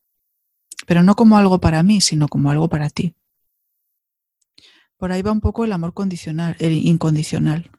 pero 0.86 1.02
no 1.02 1.14
como 1.14 1.38
algo 1.38 1.60
para 1.60 1.82
mí, 1.82 2.00
sino 2.00 2.28
como 2.28 2.50
algo 2.50 2.68
para 2.68 2.90
ti. 2.90 3.14
Por 4.96 5.12
ahí 5.12 5.22
va 5.22 5.32
un 5.32 5.40
poco 5.40 5.64
el 5.64 5.72
amor 5.72 5.94
condicional, 5.94 6.56
el 6.58 6.72
incondicional. 6.72 7.70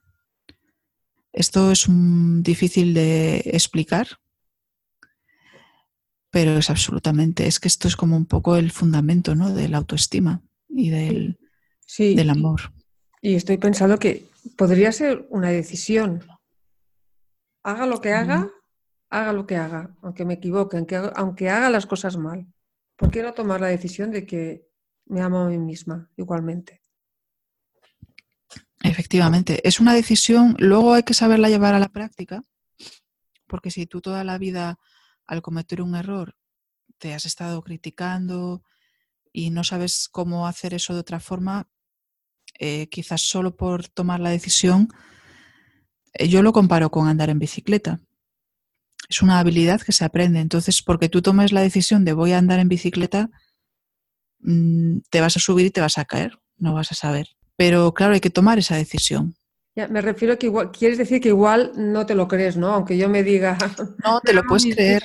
Esto 1.34 1.72
es 1.72 1.86
difícil 1.88 2.94
de 2.94 3.38
explicar, 3.46 4.08
pero 6.32 6.58
es 6.58 6.70
absolutamente, 6.70 7.46
es 7.46 7.60
que 7.60 7.68
esto 7.68 7.88
es 7.88 7.96
como 7.96 8.18
un 8.18 8.26
poco 8.26 8.56
el 8.56 8.72
fundamento 8.72 9.36
¿no? 9.36 9.54
de 9.54 9.70
la 9.70 9.78
autoestima 9.78 10.42
y 10.68 10.90
del, 10.90 11.38
del 11.98 12.30
amor. 12.30 12.74
Y 13.22 13.36
estoy 13.36 13.58
pensando 13.58 14.00
que 14.00 14.26
podría 14.58 14.92
ser 14.92 15.28
una 15.30 15.50
decisión. 15.50 16.24
Haga 17.64 17.86
lo 17.86 18.02
que 18.02 18.14
haga, 18.14 18.50
haga 19.10 19.34
lo 19.34 19.46
que 19.46 19.56
haga, 19.56 19.96
aunque 20.02 20.26
me 20.26 20.36
equivoque, 20.36 20.78
aunque, 20.78 20.96
aunque 21.16 21.50
haga 21.50 21.70
las 21.70 21.86
cosas 21.86 22.18
mal. 22.18 22.48
¿Por 22.96 23.12
qué 23.12 23.22
no 23.24 23.34
tomar 23.34 23.62
la 23.62 23.68
decisión 23.68 24.12
de 24.12 24.26
que 24.26 24.68
me 25.06 25.22
amo 25.22 25.40
a 25.40 25.50
mí 25.50 25.58
misma 25.58 26.10
igualmente? 26.16 26.82
Efectivamente, 28.84 29.66
es 29.68 29.80
una 29.80 29.94
decisión, 29.94 30.56
luego 30.58 30.94
hay 30.94 31.04
que 31.04 31.14
saberla 31.14 31.50
llevar 31.50 31.76
a 31.76 31.80
la 31.80 31.90
práctica, 31.90 32.44
porque 33.48 33.70
si 33.70 33.86
tú 33.86 34.02
toda 34.02 34.24
la 34.24 34.38
vida 34.38 34.80
al 35.28 35.42
cometer 35.42 35.82
un 35.82 35.96
error 35.96 36.36
te 36.98 37.14
has 37.14 37.26
estado 37.26 37.62
criticando 37.62 38.64
y 39.32 39.50
no 39.50 39.64
sabes 39.64 40.10
cómo 40.10 40.48
hacer 40.48 40.74
eso 40.74 40.94
de 40.94 41.00
otra 41.02 41.20
forma, 41.20 41.68
eh, 42.60 42.88
quizás 42.90 43.22
solo 43.22 43.56
por 43.56 43.88
tomar 43.88 44.20
la 44.20 44.30
decisión, 44.30 44.88
yo 46.20 46.44
lo 46.44 46.54
comparo 46.54 46.90
con 46.92 47.08
andar 47.08 47.30
en 47.30 47.40
bicicleta. 47.40 48.00
Es 49.10 49.22
una 49.22 49.40
habilidad 49.40 49.82
que 49.82 49.92
se 49.92 50.06
aprende. 50.06 50.40
Entonces, 50.40 50.82
porque 50.82 51.10
tú 51.10 51.22
tomes 51.22 51.52
la 51.52 51.62
decisión 51.62 52.06
de 52.06 52.14
voy 52.14 52.32
a 52.32 52.38
andar 52.38 52.60
en 52.60 52.70
bicicleta, 52.70 53.30
mm, 54.40 55.00
te 55.10 55.22
vas 55.22 55.36
a 55.38 55.40
subir 55.40 55.68
y 55.68 55.72
te 55.72 55.82
vas 55.82 55.98
a 55.98 56.06
caer, 56.06 56.40
no 56.58 56.74
vas 56.74 56.92
a 56.92 56.96
saber. 56.96 57.28
Pero 57.56 57.94
claro, 57.94 58.14
hay 58.14 58.20
que 58.20 58.30
tomar 58.30 58.60
esa 58.60 58.76
decisión. 58.76 59.36
Ya, 59.76 59.88
me 59.88 60.02
refiero 60.02 60.34
a 60.34 60.38
que 60.38 60.48
igual, 60.48 60.72
quieres 60.72 60.98
decir 60.98 61.22
que 61.22 61.30
igual 61.30 61.72
no 61.76 62.06
te 62.06 62.16
lo 62.16 62.28
crees, 62.28 62.58
¿no? 62.58 62.68
Aunque 62.74 62.98
yo 62.98 63.08
me 63.10 63.24
diga. 63.24 63.58
No, 64.04 64.20
te 64.22 64.34
lo 64.34 64.44
puedes 64.44 64.74
creer. 64.74 65.04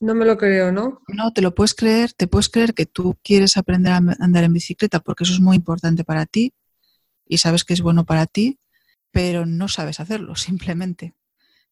no 0.00 0.14
me 0.14 0.26
lo 0.26 0.36
creo, 0.36 0.72
¿no? 0.72 1.00
No, 1.08 1.32
te 1.32 1.40
lo 1.40 1.54
puedes 1.54 1.74
creer, 1.74 2.12
te 2.12 2.26
puedes 2.26 2.48
creer 2.48 2.74
que 2.74 2.84
tú 2.84 3.16
quieres 3.22 3.56
aprender 3.56 3.92
a 3.92 3.96
andar 3.96 4.44
en 4.44 4.52
bicicleta 4.52 5.00
porque 5.00 5.24
eso 5.24 5.32
es 5.32 5.40
muy 5.40 5.56
importante 5.56 6.04
para 6.04 6.26
ti 6.26 6.52
y 7.26 7.38
sabes 7.38 7.64
que 7.64 7.72
es 7.72 7.80
bueno 7.80 8.04
para 8.04 8.26
ti, 8.26 8.58
pero 9.14 9.46
no 9.46 9.68
sabes 9.68 10.00
hacerlo, 10.00 10.34
simplemente. 10.36 11.14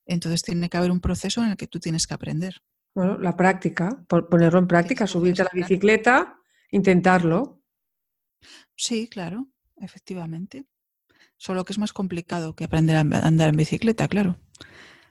Entonces 0.07 0.43
tiene 0.43 0.71
que 0.71 0.79
haber 0.79 0.91
un 0.91 1.01
proceso 1.01 1.43
en 1.43 1.51
el 1.51 1.57
que 1.57 1.67
tú 1.67 1.79
tienes 1.79 2.07
que 2.07 2.15
aprender. 2.15 2.63
Bueno, 2.95 3.19
la 3.19 3.37
práctica, 3.37 4.05
ponerlo 4.07 4.59
en 4.59 4.67
práctica, 4.67 5.07
subirte 5.07 5.43
a 5.43 5.47
la 5.47 5.51
bicicleta, 5.55 6.37
intentarlo. 6.71 7.63
Sí, 8.77 9.09
claro, 9.09 9.49
efectivamente. 9.77 10.67
Solo 11.39 11.65
que 11.65 11.73
es 11.73 11.79
más 11.79 11.93
complicado 11.93 12.55
que 12.55 12.65
aprender 12.65 12.97
a 12.97 13.01
andar 13.01 13.49
en 13.49 13.57
bicicleta, 13.57 14.09
claro. 14.09 14.39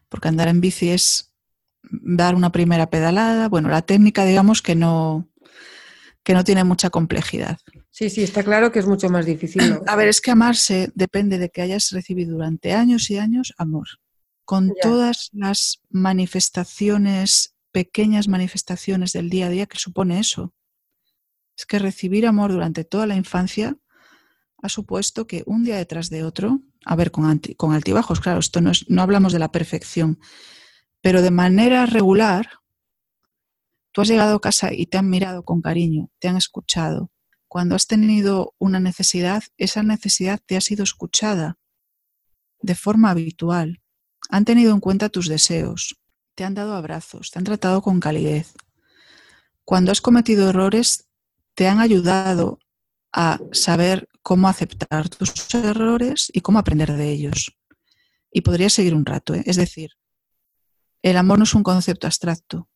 Porque 0.09 0.27
andar 0.27 0.47
en 0.47 0.61
bici 0.61 0.89
es 0.89 1.33
dar 1.81 2.35
una 2.35 2.51
primera 2.51 2.89
pedalada. 2.89 3.49
Bueno, 3.49 3.69
la 3.69 3.81
técnica, 3.81 4.25
digamos, 4.25 4.61
que 4.61 4.75
no, 4.75 5.27
que 6.23 6.33
no 6.33 6.43
tiene 6.43 6.63
mucha 6.63 6.91
complejidad. 6.91 7.57
Sí, 7.91 8.09
sí, 8.09 8.23
está 8.23 8.41
claro 8.41 8.71
que 8.71 8.79
es 8.79 8.87
mucho 8.87 9.09
más 9.09 9.25
difícil. 9.25 9.79
A 9.85 9.95
ver, 9.97 10.07
es 10.07 10.21
que 10.21 10.31
amarse 10.31 10.91
depende 10.95 11.37
de 11.37 11.49
que 11.49 11.61
hayas 11.61 11.91
recibido 11.91 12.33
durante 12.33 12.73
años 12.73 13.11
y 13.11 13.17
años 13.17 13.53
amor. 13.57 13.87
Con 14.45 14.71
todas 14.81 15.29
las 15.33 15.81
manifestaciones, 15.89 17.53
pequeñas 17.71 18.29
manifestaciones 18.29 19.11
del 19.11 19.29
día 19.29 19.47
a 19.47 19.49
día 19.49 19.65
que 19.65 19.77
supone 19.77 20.19
eso. 20.19 20.53
Es 21.57 21.65
que 21.65 21.79
recibir 21.79 22.25
amor 22.25 22.53
durante 22.53 22.85
toda 22.85 23.05
la 23.05 23.17
infancia 23.17 23.77
ha 24.61 24.69
supuesto 24.69 25.27
que 25.27 25.43
un 25.45 25.63
día 25.63 25.77
detrás 25.77 26.09
de 26.09 26.23
otro, 26.23 26.61
a 26.85 26.95
ver, 26.95 27.11
con, 27.11 27.41
con 27.57 27.73
altibajos, 27.73 28.21
claro, 28.21 28.39
esto 28.39 28.61
no, 28.61 28.71
es, 28.71 28.89
no 28.89 29.01
hablamos 29.01 29.33
de 29.33 29.39
la 29.39 29.51
perfección, 29.51 30.19
pero 31.01 31.21
de 31.21 31.31
manera 31.31 31.85
regular, 31.85 32.47
tú 33.91 34.01
has 34.01 34.07
llegado 34.07 34.35
a 34.35 34.41
casa 34.41 34.71
y 34.71 34.85
te 34.85 34.97
han 34.97 35.09
mirado 35.09 35.43
con 35.43 35.61
cariño, 35.61 36.09
te 36.19 36.29
han 36.29 36.37
escuchado. 36.37 37.11
Cuando 37.51 37.75
has 37.75 37.85
tenido 37.85 38.55
una 38.59 38.79
necesidad, 38.79 39.43
esa 39.57 39.83
necesidad 39.83 40.39
te 40.45 40.55
ha 40.55 40.61
sido 40.61 40.85
escuchada 40.85 41.57
de 42.61 42.75
forma 42.75 43.09
habitual. 43.09 43.81
Han 44.29 44.45
tenido 44.45 44.73
en 44.73 44.79
cuenta 44.79 45.09
tus 45.09 45.27
deseos, 45.27 45.99
te 46.33 46.45
han 46.45 46.53
dado 46.53 46.75
abrazos, 46.75 47.29
te 47.29 47.39
han 47.39 47.43
tratado 47.43 47.81
con 47.81 47.99
calidez. 47.99 48.53
Cuando 49.65 49.91
has 49.91 49.99
cometido 49.99 50.47
errores, 50.47 51.09
te 51.53 51.67
han 51.67 51.81
ayudado 51.81 52.59
a 53.11 53.41
saber 53.51 54.07
cómo 54.21 54.47
aceptar 54.47 55.09
tus 55.09 55.53
errores 55.53 56.31
y 56.33 56.39
cómo 56.39 56.57
aprender 56.57 56.93
de 56.93 57.11
ellos. 57.11 57.57
Y 58.31 58.41
podría 58.43 58.69
seguir 58.69 58.95
un 58.95 59.05
rato. 59.05 59.35
¿eh? 59.35 59.43
Es 59.45 59.57
decir, 59.57 59.97
el 61.01 61.17
amor 61.17 61.39
no 61.39 61.43
es 61.43 61.53
un 61.53 61.63
concepto 61.63 62.07
abstracto. 62.07 62.69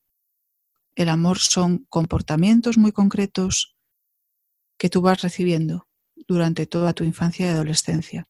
El 0.95 1.07
amor 1.07 1.39
son 1.39 1.85
comportamientos 1.87 2.77
muy 2.77 2.91
concretos 2.91 3.74
que 4.77 4.89
tú 4.89 5.01
vas 5.01 5.21
recibiendo 5.21 5.87
durante 6.27 6.65
toda 6.65 6.93
tu 6.93 7.03
infancia 7.03 7.45
y 7.45 7.49
adolescencia. 7.49 8.27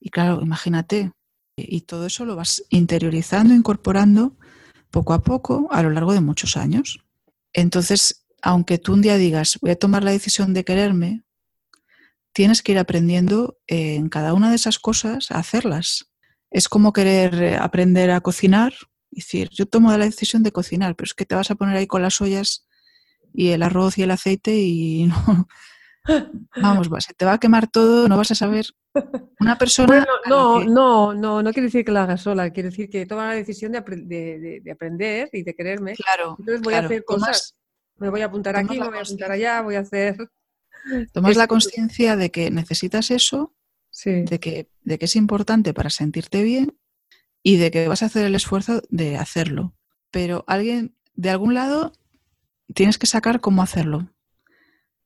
Y 0.00 0.10
claro, 0.10 0.40
imagínate, 0.42 1.12
y 1.56 1.82
todo 1.82 2.06
eso 2.06 2.24
lo 2.24 2.36
vas 2.36 2.64
interiorizando, 2.70 3.54
incorporando 3.54 4.36
poco 4.90 5.14
a 5.14 5.22
poco 5.22 5.68
a 5.70 5.82
lo 5.82 5.90
largo 5.90 6.12
de 6.12 6.20
muchos 6.20 6.56
años. 6.56 7.04
Entonces, 7.52 8.24
aunque 8.42 8.78
tú 8.78 8.94
un 8.94 9.02
día 9.02 9.16
digas, 9.16 9.58
voy 9.60 9.70
a 9.70 9.78
tomar 9.78 10.02
la 10.02 10.10
decisión 10.10 10.54
de 10.54 10.64
quererme, 10.64 11.22
tienes 12.32 12.62
que 12.62 12.72
ir 12.72 12.78
aprendiendo 12.78 13.58
eh, 13.66 13.94
en 13.94 14.08
cada 14.08 14.34
una 14.34 14.50
de 14.50 14.56
esas 14.56 14.78
cosas 14.78 15.30
a 15.30 15.38
hacerlas. 15.38 16.10
Es 16.50 16.68
como 16.68 16.92
querer 16.92 17.42
eh, 17.42 17.56
aprender 17.56 18.10
a 18.10 18.20
cocinar, 18.20 18.74
decir, 19.10 19.48
yo 19.50 19.66
tomo 19.66 19.96
la 19.96 20.04
decisión 20.04 20.42
de 20.42 20.52
cocinar, 20.52 20.96
pero 20.96 21.06
es 21.06 21.14
que 21.14 21.26
te 21.26 21.34
vas 21.34 21.50
a 21.50 21.54
poner 21.54 21.76
ahí 21.76 21.86
con 21.86 22.02
las 22.02 22.20
ollas 22.20 22.66
y 23.34 23.48
el 23.48 23.62
arroz 23.62 23.98
y 23.98 24.02
el 24.02 24.10
aceite 24.10 24.56
y 24.56 25.04
no, 25.06 25.48
Vamos, 26.56 26.88
se 27.04 27.14
te 27.14 27.24
va 27.24 27.34
a 27.34 27.38
quemar 27.38 27.70
todo, 27.70 28.08
no 28.08 28.16
vas 28.16 28.30
a 28.30 28.34
saber. 28.34 28.66
Una 29.40 29.56
persona. 29.56 30.06
no, 30.28 30.64
no, 30.64 31.14
no, 31.14 31.42
no 31.42 31.52
quiere 31.52 31.66
decir 31.66 31.84
que 31.84 31.92
la 31.92 32.02
haga 32.02 32.16
sola, 32.16 32.50
quiere 32.50 32.70
decir 32.70 32.90
que 32.90 33.06
toma 33.06 33.28
la 33.28 33.34
decisión 33.34 33.72
de, 33.72 33.78
aprender 34.70 35.30
y 35.32 35.42
de 35.42 35.54
quererme. 35.54 35.94
Claro. 35.94 36.36
Entonces 36.38 36.62
voy 36.62 36.74
a 36.74 36.80
hacer 36.80 37.04
cosas. 37.04 37.56
me 37.96 38.10
voy 38.10 38.20
a 38.22 38.26
apuntar 38.26 38.56
aquí, 38.56 38.78
me 38.78 38.88
voy 38.88 38.98
a 38.98 39.02
apuntar 39.02 39.30
allá, 39.30 39.62
voy 39.62 39.76
a 39.76 39.80
hacer. 39.80 40.16
Tomas 41.12 41.36
la 41.36 41.46
conciencia 41.46 42.16
de 42.16 42.30
que 42.30 42.50
necesitas 42.50 43.10
eso, 43.12 43.54
de, 44.04 44.40
que, 44.40 44.68
de 44.82 44.98
que 44.98 45.04
es 45.04 45.16
importante 45.16 45.72
para 45.72 45.90
sentirte 45.90 46.42
bien 46.42 46.76
y 47.42 47.56
de 47.56 47.70
que 47.70 47.86
vas 47.86 48.02
a 48.02 48.06
hacer 48.06 48.26
el 48.26 48.34
esfuerzo 48.34 48.82
de 48.88 49.16
hacerlo. 49.16 49.74
Pero 50.10 50.44
alguien, 50.48 50.96
de 51.14 51.30
algún 51.30 51.54
lado, 51.54 51.92
tienes 52.74 52.98
que 52.98 53.06
sacar 53.06 53.40
cómo 53.40 53.62
hacerlo 53.62 54.12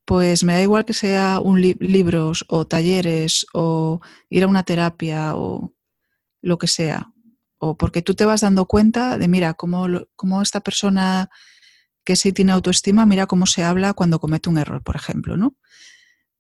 pues 0.07 0.45
me 0.45 0.55
da 0.55 0.62
igual 0.62 0.85
que 0.85 0.95
sea 0.95 1.40
un 1.40 1.61
libros 1.61 2.45
o 2.49 2.66
talleres 2.66 3.45
o 3.53 4.01
ir 4.31 4.45
a 4.45 4.47
una 4.47 4.62
terapia 4.62 5.35
o 5.35 5.75
lo 6.40 6.59
que 6.59 6.69
sea. 6.69 7.12
O 7.59 7.77
porque 7.77 8.03
tú 8.03 8.14
te 8.14 8.25
vas 8.25 8.42
dando 8.42 8.66
cuenta 8.66 9.19
de, 9.19 9.27
mira, 9.27 9.55
cómo, 9.55 9.87
cómo 10.14 10.42
esta 10.42 10.61
persona 10.61 11.29
que 12.05 12.14
sí 12.14 12.33
tiene 12.33 12.53
autoestima, 12.53 13.05
mira 13.05 13.27
cómo 13.27 13.47
se 13.47 13.64
habla 13.64 13.95
cuando 13.95 14.21
comete 14.21 14.49
un 14.49 14.59
error, 14.59 14.83
por 14.85 14.95
ejemplo, 14.95 15.37
¿no? 15.37 15.57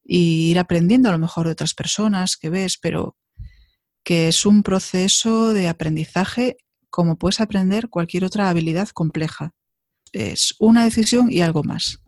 Y 0.04 0.50
ir 0.52 0.60
aprendiendo 0.60 1.08
a 1.08 1.12
lo 1.12 1.18
mejor 1.18 1.46
de 1.46 1.52
otras 1.52 1.74
personas 1.74 2.36
que 2.36 2.50
ves, 2.50 2.78
pero 2.80 3.16
que 4.04 4.28
es 4.28 4.46
un 4.46 4.62
proceso 4.62 5.52
de 5.52 5.68
aprendizaje 5.68 6.56
como 6.88 7.18
puedes 7.18 7.40
aprender 7.40 7.88
cualquier 7.88 8.24
otra 8.24 8.48
habilidad 8.48 8.90
compleja. 8.90 9.54
Es 10.12 10.54
una 10.60 10.84
decisión 10.84 11.32
y 11.32 11.40
algo 11.40 11.64
más. 11.64 12.00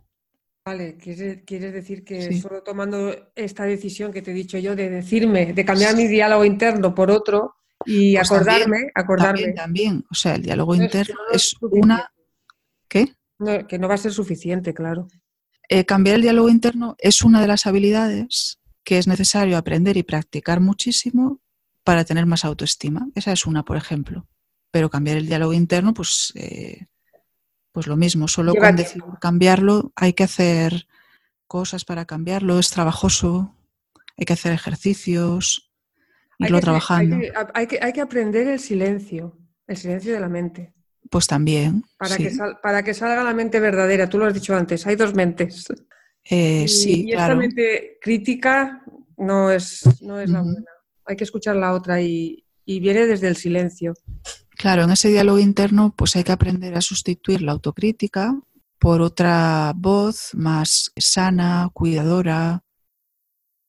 Vale, 0.69 0.99
¿quieres, 0.99 1.73
decir 1.73 2.05
que 2.05 2.39
solo 2.39 2.63
tomando 2.63 3.31
esta 3.35 3.65
decisión 3.65 4.13
que 4.13 4.21
te 4.21 4.33
he 4.33 4.35
dicho 4.35 4.59
yo 4.59 4.77
de 4.77 4.91
decirme, 4.91 5.55
de 5.55 5.65
cambiar 5.65 5.97
mi 5.97 6.07
diálogo 6.07 6.45
interno 6.45 6.95
por 6.95 7.11
otro 7.11 7.55
y 7.87 8.17
pues 8.17 8.31
acordarme, 8.31 8.91
acordarme. 8.95 9.55
También, 9.55 10.05
o 10.11 10.15
sea, 10.15 10.35
el 10.35 10.43
diálogo 10.43 10.75
interno 10.75 11.17
es, 11.33 11.57
una... 11.63 12.13
¿Qué? 12.87 13.15
que 13.67 13.79
no 13.79 13.89
va 13.89 13.95
a 13.95 13.97
ser 13.97 14.13
suficiente, 14.13 14.75
claro. 14.75 15.09
Eh, 15.71 15.87
cambiar 15.87 16.17
el 16.17 16.23
diálogo 16.23 16.51
interno 16.51 16.97
es 16.99 17.23
una 17.23 17.41
de 17.41 17.47
las 17.47 17.67
habilidades 17.67 18.61
que 18.85 18.99
es 18.99 19.09
necesario 19.09 19.57
aprender 19.57 19.97
y 19.97 20.03
practicar 20.03 20.61
muchísimo 20.61 21.41
para 21.83 22.05
tener 22.05 22.27
más 22.27 22.45
autoestima. 22.45 23.09
Esa 23.15 23.33
es 23.33 23.47
una, 23.47 23.65
por 23.65 23.79
ejemplo. 23.79 24.29
Pero 24.71 24.91
cambiar 24.91 25.17
el 25.17 25.29
diálogo 25.29 25.55
interno, 25.55 25.95
pues 25.95 26.31
eh, 26.35 26.89
pues 27.73 27.87
lo 27.87 27.97
mismo, 27.97 28.29
solo 28.29 28.55
con 28.55 28.77
decir 28.77 29.03
cambiarlo 29.21 29.93
hay 29.95 30.13
que 30.13 30.25
hacer 30.25 30.87
cosas 31.47 31.85
para 31.85 32.05
cambiarlo, 32.05 32.59
es 32.59 32.71
trabajoso, 32.71 33.55
hay 34.17 34.25
que 34.25 34.33
hacer 34.33 34.53
ejercicios, 34.53 35.71
irlo 36.39 36.61
trabajando. 36.61 37.17
Hay 37.55 37.67
que, 37.67 37.79
hay, 37.81 37.93
que, 37.93 38.01
aprender 38.01 38.49
el 38.49 38.61
silencio, 38.61 39.39
el 39.67 39.77
silencio 39.77 40.13
de 40.13 40.21
la 40.21 40.29
mente. 40.29 40.75
Pues 41.11 41.27
también. 41.27 41.85
Para, 41.97 42.17
que, 42.17 42.37
para 42.63 42.83
que 42.83 42.95
salga 42.95 43.23
la 43.25 43.33
mente 43.33 43.61
verdadera, 43.61 44.09
tú 44.09 44.19
lo 44.19 44.27
has 44.27 44.35
dicho 44.35 44.55
antes, 44.55 44.87
hay 44.87 44.97
dos 44.97 45.15
mentes. 45.15 45.67
Eh, 46.25 46.69
sí, 46.69 47.07
y 47.07 47.13
esta 47.13 47.35
mente 47.35 47.99
crítica 48.03 48.83
no 49.17 49.51
es, 49.51 49.83
no 50.03 50.21
es 50.21 50.29
la 50.31 50.43
buena. 50.43 50.65
Hay 51.07 51.17
que 51.17 51.25
escuchar 51.25 51.57
la 51.57 51.73
otra 51.73 52.03
y, 52.03 52.45
y 52.67 52.81
viene 52.81 53.07
desde 53.07 53.29
el 53.29 53.37
silencio. 53.37 53.95
Claro, 54.59 54.83
en 54.83 54.91
ese 54.91 55.09
diálogo 55.09 55.39
interno 55.39 55.95
pues 55.97 56.17
hay 56.17 56.25
que 56.25 56.33
aprender 56.33 56.75
a 56.77 56.81
sustituir 56.81 57.43
la 57.43 57.53
autocrítica 57.53 58.37
por 58.81 59.01
otra 59.03 59.73
voz 59.77 60.31
más 60.35 60.91
sana, 60.97 61.71
cuidadora, 61.73 62.65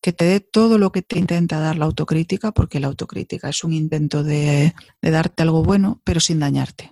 que 0.02 0.14
te 0.14 0.26
dé 0.26 0.40
todo 0.40 0.80
lo 0.80 0.92
que 0.92 1.04
te 1.04 1.20
intenta 1.20 1.60
dar 1.60 1.78
la 1.78 1.86
autocrítica, 1.86 2.52
porque 2.52 2.80
la 2.80 2.88
autocrítica 2.88 3.50
es 3.50 3.64
un 3.64 3.74
intento 3.74 4.24
de, 4.24 4.74
darte 5.00 5.44
algo 5.44 5.64
bueno, 5.64 6.02
pero 6.04 6.20
sin 6.20 6.40
dañarte. 6.40 6.92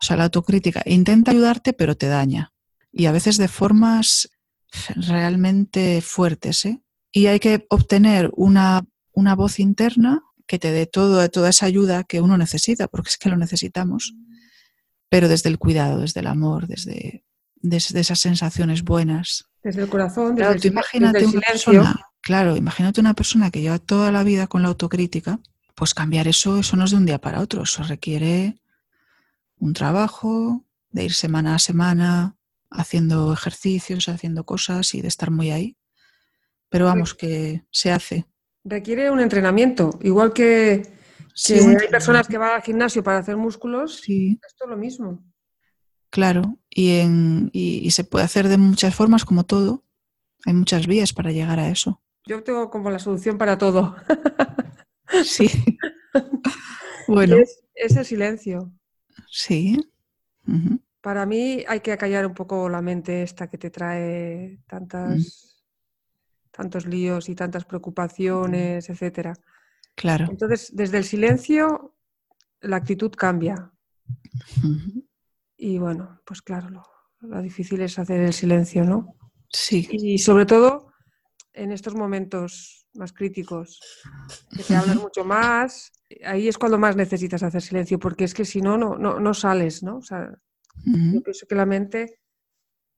O 0.00 0.02
sea, 0.02 0.16
la 0.16 0.24
autocrítica 0.24 0.82
intenta 0.86 1.32
ayudarte, 1.32 1.74
pero 1.74 1.98
te 1.98 2.06
daña. 2.06 2.54
Y 2.92 3.06
a 3.06 3.12
veces 3.12 3.36
de 3.36 3.48
formas 3.48 4.30
realmente 4.96 6.00
fuertes. 6.00 6.64
¿eh? 6.64 6.80
Y 7.12 7.26
hay 7.26 7.40
que 7.40 7.66
obtener 7.68 8.30
una, 8.36 8.86
una 9.12 9.34
voz 9.34 9.60
interna 9.60 10.22
que 10.50 10.58
te 10.58 10.72
dé 10.72 10.86
todo, 10.86 11.28
toda 11.30 11.50
esa 11.50 11.66
ayuda 11.66 12.02
que 12.02 12.20
uno 12.20 12.36
necesita, 12.36 12.88
porque 12.88 13.10
es 13.10 13.18
que 13.18 13.28
lo 13.28 13.36
necesitamos, 13.36 14.16
pero 15.08 15.28
desde 15.28 15.48
el 15.48 15.60
cuidado, 15.60 16.00
desde 16.00 16.18
el 16.18 16.26
amor, 16.26 16.66
desde, 16.66 17.22
esas 17.62 18.18
sensaciones 18.18 18.82
buenas. 18.82 19.44
Desde 19.62 19.82
el 19.82 19.88
corazón, 19.88 20.34
desde 20.34 20.58
claro, 20.58 20.66
imagínate 20.66 21.24
una 21.24 21.40
persona, 21.40 22.06
claro, 22.20 22.56
imagínate 22.56 23.00
una 23.00 23.14
persona 23.14 23.52
que 23.52 23.60
lleva 23.60 23.78
toda 23.78 24.10
la 24.10 24.24
vida 24.24 24.48
con 24.48 24.62
la 24.62 24.68
autocrítica, 24.70 25.38
pues 25.76 25.94
cambiar 25.94 26.26
eso, 26.26 26.58
eso 26.58 26.76
no 26.76 26.84
es 26.84 26.90
de 26.90 26.96
un 26.96 27.06
día 27.06 27.20
para 27.20 27.38
otro, 27.38 27.62
eso 27.62 27.84
requiere 27.84 28.60
un 29.56 29.72
trabajo, 29.72 30.64
de 30.90 31.04
ir 31.04 31.14
semana 31.14 31.54
a 31.54 31.60
semana 31.60 32.36
haciendo 32.72 33.32
ejercicios, 33.32 34.08
haciendo 34.08 34.42
cosas 34.42 34.96
y 34.96 35.00
de 35.00 35.06
estar 35.06 35.30
muy 35.30 35.52
ahí. 35.52 35.76
Pero 36.70 36.86
vamos, 36.86 37.14
que 37.14 37.62
se 37.70 37.92
hace. 37.92 38.26
Requiere 38.64 39.10
un 39.10 39.20
entrenamiento, 39.20 39.98
igual 40.02 40.32
que, 40.32 40.82
hay 41.48 41.88
personas 41.90 42.28
que 42.28 42.38
van 42.38 42.56
al 42.56 42.62
gimnasio 42.62 43.02
para 43.02 43.18
hacer 43.18 43.36
músculos, 43.36 44.00
sí. 44.00 44.38
esto 44.46 44.64
es 44.64 44.70
lo 44.70 44.76
mismo. 44.76 45.24
Claro, 46.10 46.58
y, 46.68 46.98
en, 46.98 47.50
y, 47.52 47.90
se 47.92 48.04
puede 48.04 48.24
hacer 48.24 48.48
de 48.48 48.58
muchas 48.58 48.94
formas, 48.94 49.24
como 49.24 49.44
todo. 49.44 49.84
Hay 50.44 50.54
muchas 50.54 50.86
vías 50.86 51.12
para 51.12 51.30
llegar 51.30 51.58
a 51.58 51.70
eso. 51.70 52.02
Yo 52.26 52.42
tengo 52.42 52.68
como 52.70 52.90
la 52.90 52.98
solución 52.98 53.38
para 53.38 53.56
todo. 53.56 53.96
sí. 55.24 55.48
bueno. 57.08 57.36
Es, 57.74 57.96
el 57.96 58.04
silencio. 58.04 58.72
Sí. 59.30 59.90
Para 61.00 61.24
mí 61.26 61.64
hay 61.66 61.80
que 61.80 61.92
acallar 61.92 62.26
un 62.26 62.34
poco 62.34 62.68
la 62.68 62.82
mente 62.82 63.22
esta 63.22 63.48
que 63.48 63.56
te 63.56 63.70
trae 63.70 64.60
tantas 64.66 65.49
tantos 66.50 66.86
líos 66.86 67.28
y 67.28 67.34
tantas 67.34 67.64
preocupaciones, 67.64 68.88
etcétera. 68.90 69.34
Claro. 69.94 70.26
Entonces, 70.30 70.70
desde 70.74 70.98
el 70.98 71.04
silencio, 71.04 71.94
la 72.60 72.76
actitud 72.76 73.10
cambia. 73.12 73.72
Y 75.56 75.78
bueno, 75.78 76.20
pues 76.24 76.42
claro, 76.42 76.70
lo, 77.20 77.42
difícil 77.42 77.80
es 77.82 77.98
hacer 77.98 78.20
el 78.20 78.32
silencio, 78.32 78.84
¿no? 78.84 79.16
Sí. 79.48 79.86
Y 79.90 80.18
sobre 80.18 80.46
todo 80.46 80.90
en 81.52 81.72
estos 81.72 81.94
momentos 81.94 82.86
más 82.94 83.12
críticos, 83.12 83.80
que 84.56 84.62
te 84.62 84.74
hablan 84.74 84.98
mucho 84.98 85.24
más, 85.24 85.92
ahí 86.24 86.48
es 86.48 86.58
cuando 86.58 86.78
más 86.78 86.96
necesitas 86.96 87.42
hacer 87.42 87.62
silencio, 87.62 87.98
porque 87.98 88.24
es 88.24 88.34
que 88.34 88.44
si 88.44 88.62
no, 88.62 88.76
no, 88.76 88.96
no, 88.96 89.34
sales, 89.34 89.82
¿no? 89.82 89.98
O 89.98 90.02
sea, 90.02 90.30
yo 90.84 91.22
pienso 91.22 91.46
que 91.46 91.54
la 91.54 91.66
mente 91.66 92.20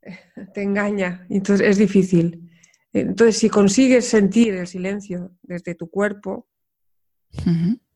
te 0.54 0.62
engaña, 0.62 1.26
entonces 1.28 1.66
es 1.66 1.78
difícil. 1.78 2.51
Entonces, 2.92 3.38
si 3.38 3.48
consigues 3.48 4.06
sentir 4.06 4.54
el 4.54 4.66
silencio 4.66 5.32
desde 5.42 5.74
tu 5.74 5.88
cuerpo, 5.88 6.48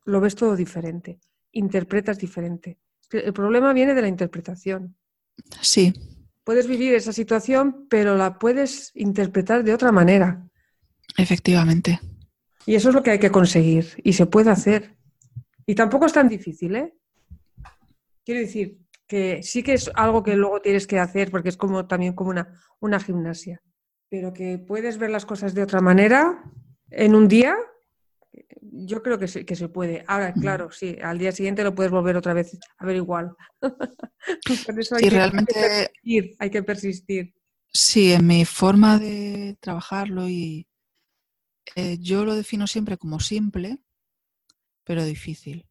lo 0.05 0.21
ves 0.21 0.35
todo 0.35 0.55
diferente, 0.55 1.19
interpretas 1.51 2.17
diferente. 2.17 2.79
El 3.11 3.33
problema 3.33 3.73
viene 3.73 3.93
de 3.93 4.01
la 4.01 4.07
interpretación. 4.07 4.95
Sí. 5.61 5.93
Puedes 6.43 6.67
vivir 6.67 6.95
esa 6.95 7.13
situación, 7.13 7.85
pero 7.89 8.17
la 8.17 8.39
puedes 8.39 8.91
interpretar 8.95 9.63
de 9.63 9.73
otra 9.73 9.91
manera. 9.91 10.47
Efectivamente. 11.15 11.99
Y 12.65 12.75
eso 12.75 12.89
es 12.89 12.95
lo 12.95 13.03
que 13.03 13.11
hay 13.11 13.19
que 13.19 13.31
conseguir 13.31 14.01
y 14.03 14.13
se 14.13 14.25
puede 14.25 14.49
hacer. 14.49 14.97
Y 15.65 15.75
tampoco 15.75 16.05
es 16.05 16.13
tan 16.13 16.27
difícil, 16.27 16.75
¿eh? 16.75 16.93
Quiero 18.25 18.41
decir 18.41 18.79
que 19.05 19.41
sí 19.43 19.63
que 19.63 19.73
es 19.73 19.91
algo 19.93 20.23
que 20.23 20.35
luego 20.35 20.59
tienes 20.59 20.87
que 20.87 20.99
hacer 20.99 21.29
porque 21.31 21.49
es 21.49 21.57
como 21.57 21.87
también 21.87 22.13
como 22.13 22.29
una, 22.29 22.59
una 22.79 22.99
gimnasia 22.99 23.61
pero 24.09 24.33
que 24.33 24.57
puedes 24.57 24.97
ver 24.97 25.09
las 25.09 25.25
cosas 25.25 25.53
de 25.53 25.63
otra 25.63 25.81
manera 25.81 26.43
en 26.89 27.15
un 27.15 27.27
día, 27.27 27.57
yo 28.61 29.01
creo 29.01 29.17
que 29.19 29.27
se, 29.27 29.45
que 29.45 29.55
se 29.55 29.69
puede. 29.69 30.03
Ahora, 30.07 30.33
claro, 30.33 30.71
sí, 30.71 30.97
al 31.01 31.17
día 31.17 31.31
siguiente 31.31 31.63
lo 31.63 31.75
puedes 31.75 31.91
volver 31.91 32.15
otra 32.15 32.33
vez 32.33 32.57
a 32.77 32.85
ver 32.85 32.95
igual. 32.95 33.35
Por 33.61 34.79
eso 34.79 34.95
hay, 34.95 35.03
que, 35.03 35.09
realmente, 35.09 35.53
persistir, 35.53 36.35
hay 36.39 36.49
que 36.49 36.63
persistir. 36.63 37.35
Sí, 37.73 38.13
en 38.13 38.25
mi 38.27 38.45
forma 38.45 38.97
de 38.99 39.57
trabajarlo 39.59 40.27
y 40.27 40.67
eh, 41.75 41.97
yo 41.99 42.25
lo 42.25 42.35
defino 42.35 42.67
siempre 42.67 42.97
como 42.97 43.19
simple, 43.19 43.79
pero 44.83 45.03
difícil. 45.03 45.67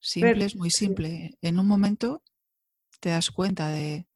Simple 0.00 0.44
es 0.44 0.56
muy 0.56 0.70
simple. 0.70 1.38
En 1.40 1.58
un 1.58 1.66
momento 1.66 2.22
te 3.00 3.10
das 3.10 3.30
cuenta 3.30 3.68
de, 3.68 4.06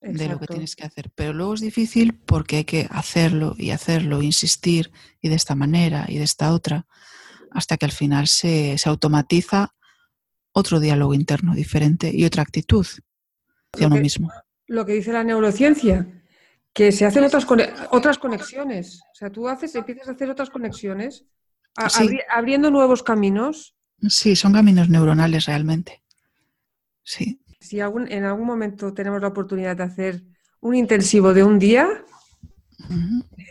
de 0.00 0.28
lo 0.28 0.38
que 0.38 0.46
tienes 0.46 0.76
que 0.76 0.84
hacer. 0.84 1.10
Pero 1.14 1.32
luego 1.32 1.54
es 1.54 1.60
difícil 1.60 2.14
porque 2.14 2.58
hay 2.58 2.64
que 2.64 2.86
hacerlo 2.90 3.54
y 3.58 3.70
hacerlo, 3.70 4.22
insistir 4.22 4.90
y 5.20 5.28
de 5.28 5.34
esta 5.34 5.54
manera 5.54 6.04
y 6.08 6.18
de 6.18 6.24
esta 6.24 6.52
otra, 6.52 6.86
hasta 7.50 7.76
que 7.76 7.86
al 7.86 7.92
final 7.92 8.28
se, 8.28 8.76
automatiza 8.84 9.74
otro 10.52 10.80
diálogo 10.80 11.14
interno 11.14 11.54
diferente 11.54 12.10
y 12.12 12.24
otra 12.24 12.42
actitud 12.42 12.86
hacia 13.72 13.86
uno 13.86 13.96
mismo. 13.96 14.30
Lo 14.66 14.84
que 14.84 14.94
dice 14.94 15.12
la 15.12 15.24
neurociencia, 15.24 16.06
que 16.72 16.92
se 16.92 17.06
hacen 17.06 17.24
otras, 17.24 17.46
otras 17.90 18.18
conexiones. 18.18 19.00
O 19.12 19.14
sea, 19.14 19.30
tú 19.30 19.48
haces, 19.48 19.74
empiezas 19.74 20.08
a 20.08 20.12
hacer 20.12 20.30
otras 20.30 20.50
conexiones, 20.50 21.24
abriendo 22.30 22.70
nuevos 22.70 23.02
caminos. 23.02 23.74
Sí, 24.08 24.36
son 24.36 24.52
caminos 24.52 24.88
neuronales 24.88 25.46
realmente. 25.46 26.02
Sí. 27.02 27.40
Si 27.60 27.80
en 27.80 28.24
algún 28.24 28.46
momento 28.46 28.94
tenemos 28.94 29.20
la 29.20 29.28
oportunidad 29.28 29.76
de 29.76 29.82
hacer 29.82 30.22
un 30.60 30.74
intensivo 30.74 31.34
de 31.34 31.42
un 31.42 31.58
día 31.58 32.04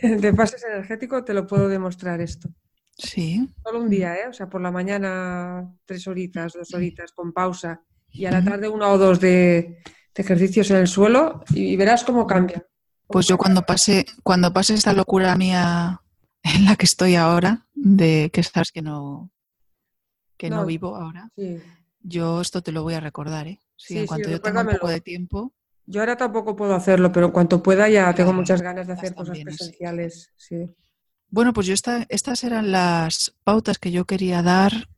de 0.02 0.32
pases 0.32 0.64
energético, 0.64 1.24
te 1.24 1.34
lo 1.34 1.46
puedo 1.46 1.68
demostrar 1.68 2.20
esto. 2.20 2.48
Sí. 2.96 3.48
Solo 3.62 3.80
un 3.80 3.90
día, 3.90 4.16
¿eh? 4.16 4.28
O 4.28 4.32
sea, 4.32 4.48
por 4.48 4.60
la 4.60 4.72
mañana 4.72 5.72
tres 5.84 6.06
horitas, 6.08 6.54
dos 6.54 6.74
horitas 6.74 7.12
con 7.12 7.32
pausa 7.32 7.80
y 8.10 8.24
a 8.24 8.32
la 8.32 8.42
tarde 8.42 8.68
una 8.68 8.88
o 8.88 8.98
dos 8.98 9.20
de, 9.20 9.78
ejercicios 10.14 10.68
en 10.72 10.78
el 10.78 10.88
suelo 10.88 11.44
y, 11.50 11.76
verás 11.76 12.02
cómo 12.02 12.26
cambia. 12.26 12.66
Pues 13.06 13.28
yo 13.28 13.38
cuando 13.38 13.62
pase, 13.62 14.04
cuando 14.24 14.52
pase 14.52 14.74
esta 14.74 14.92
locura 14.92 15.36
mía 15.36 16.02
en 16.42 16.64
la 16.64 16.74
que 16.74 16.86
estoy 16.86 17.14
ahora, 17.14 17.68
de 17.72 18.28
que 18.32 18.40
estás 18.40 18.72
que 18.72 18.82
no, 18.82 19.30
que 20.36 20.50
no, 20.50 20.66
vivo 20.66 20.96
ahora, 20.96 21.30
yo 22.00 22.40
esto 22.40 22.62
te 22.62 22.72
lo 22.72 22.82
voy 22.82 22.94
a 22.94 23.00
recordar, 23.00 23.46
¿eh? 23.46 23.60
Sí, 23.78 23.98
en 23.98 24.06
cuanto 24.06 24.28
yo 24.28 24.40
tenga 24.40 24.62
un 24.62 24.68
poco 24.68 24.88
de 24.88 25.00
tiempo. 25.00 25.54
Yo 25.86 26.00
ahora 26.00 26.16
tampoco 26.16 26.54
puedo 26.54 26.74
hacerlo, 26.74 27.12
pero 27.12 27.26
en 27.26 27.32
cuanto 27.32 27.62
pueda 27.62 27.88
ya 27.88 28.12
tengo 28.14 28.32
muchas 28.32 28.60
ganas 28.60 28.86
de 28.86 28.92
hacer 28.92 29.14
cosas 29.14 29.38
presenciales. 29.38 30.32
Sí. 30.36 30.74
Bueno, 31.30 31.52
pues 31.52 31.66
yo 31.66 31.74
estas 32.08 32.44
eran 32.44 32.72
las 32.72 33.34
pautas 33.44 33.78
que 33.78 33.90
yo 33.90 34.04
quería 34.04 34.42
dar, 34.42 34.88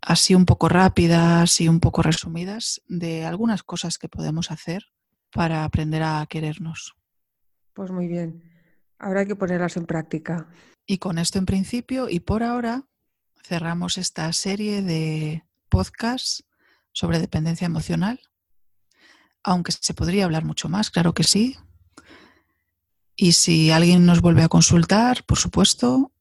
así 0.00 0.34
un 0.34 0.44
poco 0.44 0.68
rápidas 0.68 1.60
y 1.60 1.68
un 1.68 1.80
poco 1.80 2.02
resumidas, 2.02 2.82
de 2.88 3.24
algunas 3.24 3.62
cosas 3.62 3.98
que 3.98 4.08
podemos 4.08 4.50
hacer 4.50 4.84
para 5.30 5.64
aprender 5.64 6.02
a 6.02 6.26
querernos. 6.28 6.96
Pues 7.72 7.90
muy 7.90 8.08
bien. 8.08 8.42
Ahora 8.98 9.20
hay 9.20 9.26
que 9.26 9.36
ponerlas 9.36 9.76
en 9.76 9.86
práctica. 9.86 10.48
Y 10.86 10.98
con 10.98 11.18
esto 11.18 11.38
en 11.38 11.46
principio 11.46 12.08
y 12.08 12.20
por 12.20 12.42
ahora 12.42 12.84
cerramos 13.44 13.98
esta 13.98 14.32
serie 14.32 14.82
de 14.82 15.44
podcasts 15.68 16.45
sobre 16.96 17.18
dependencia 17.20 17.66
emocional 17.66 18.18
aunque 19.46 19.72
se 19.72 19.94
podría 19.94 20.24
hablar 20.24 20.44
mucho 20.44 20.68
más, 20.68 20.90
claro 20.90 21.14
que 21.14 21.22
sí. 21.22 21.56
Y 23.14 23.32
si 23.32 23.70
alguien 23.70 24.04
nos 24.04 24.20
vuelve 24.20 24.42
a 24.42 24.48
consultar, 24.48 25.24
por 25.24 25.38
supuesto, 25.38 26.12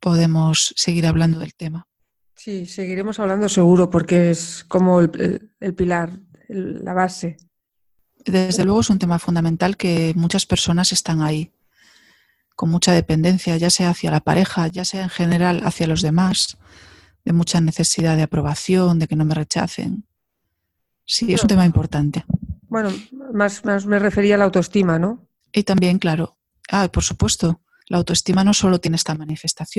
podemos 0.00 0.72
seguir 0.74 1.06
hablando 1.06 1.38
del 1.38 1.54
tema. 1.54 1.86
Sí, 2.34 2.64
seguiremos 2.64 3.20
hablando 3.20 3.48
seguro 3.50 3.90
porque 3.90 4.30
es 4.30 4.64
como 4.66 5.00
el, 5.00 5.74
pilar, 5.76 6.18
la 6.48 6.94
base. 6.94 7.36
Desde 8.24 8.64
luego 8.64 8.80
es 8.80 8.90
un 8.90 8.98
tema 8.98 9.18
fundamental 9.18 9.76
que 9.76 10.14
muchas 10.16 10.46
personas 10.46 10.92
están 10.92 11.20
ahí, 11.20 11.52
con 12.56 12.70
mucha 12.70 12.92
dependencia, 12.92 13.58
ya 13.58 13.68
sea 13.68 13.90
hacia 13.90 14.10
la 14.10 14.20
pareja, 14.20 14.68
ya 14.68 14.86
sea 14.86 15.02
en 15.02 15.10
general 15.10 15.60
hacia 15.64 15.86
los 15.86 16.00
demás, 16.00 16.56
de 17.28 17.34
mucha 17.34 17.60
necesidad 17.60 18.16
de 18.16 18.22
aprobación, 18.22 18.98
de 18.98 19.06
que 19.06 19.14
no 19.14 19.26
me 19.26 19.34
rechacen. 19.34 20.06
Sí, 21.04 21.30
es 21.34 21.42
un 21.42 21.48
tema 21.48 21.66
importante. 21.66 22.24
Bueno, 22.68 22.90
más, 23.34 23.66
más 23.66 23.84
me 23.84 23.98
refería 23.98 24.36
a 24.36 24.38
la 24.38 24.46
autoestima, 24.46 24.98
¿no? 24.98 25.28
Y 25.52 25.62
también, 25.64 25.98
claro, 25.98 26.38
ah, 26.70 26.88
por 26.90 27.04
supuesto, 27.04 27.60
la 27.86 27.98
autoestima 27.98 28.44
no 28.44 28.54
solo 28.54 28.80
tiene 28.80 28.96
esta 28.96 29.14
manifestación. 29.14 29.74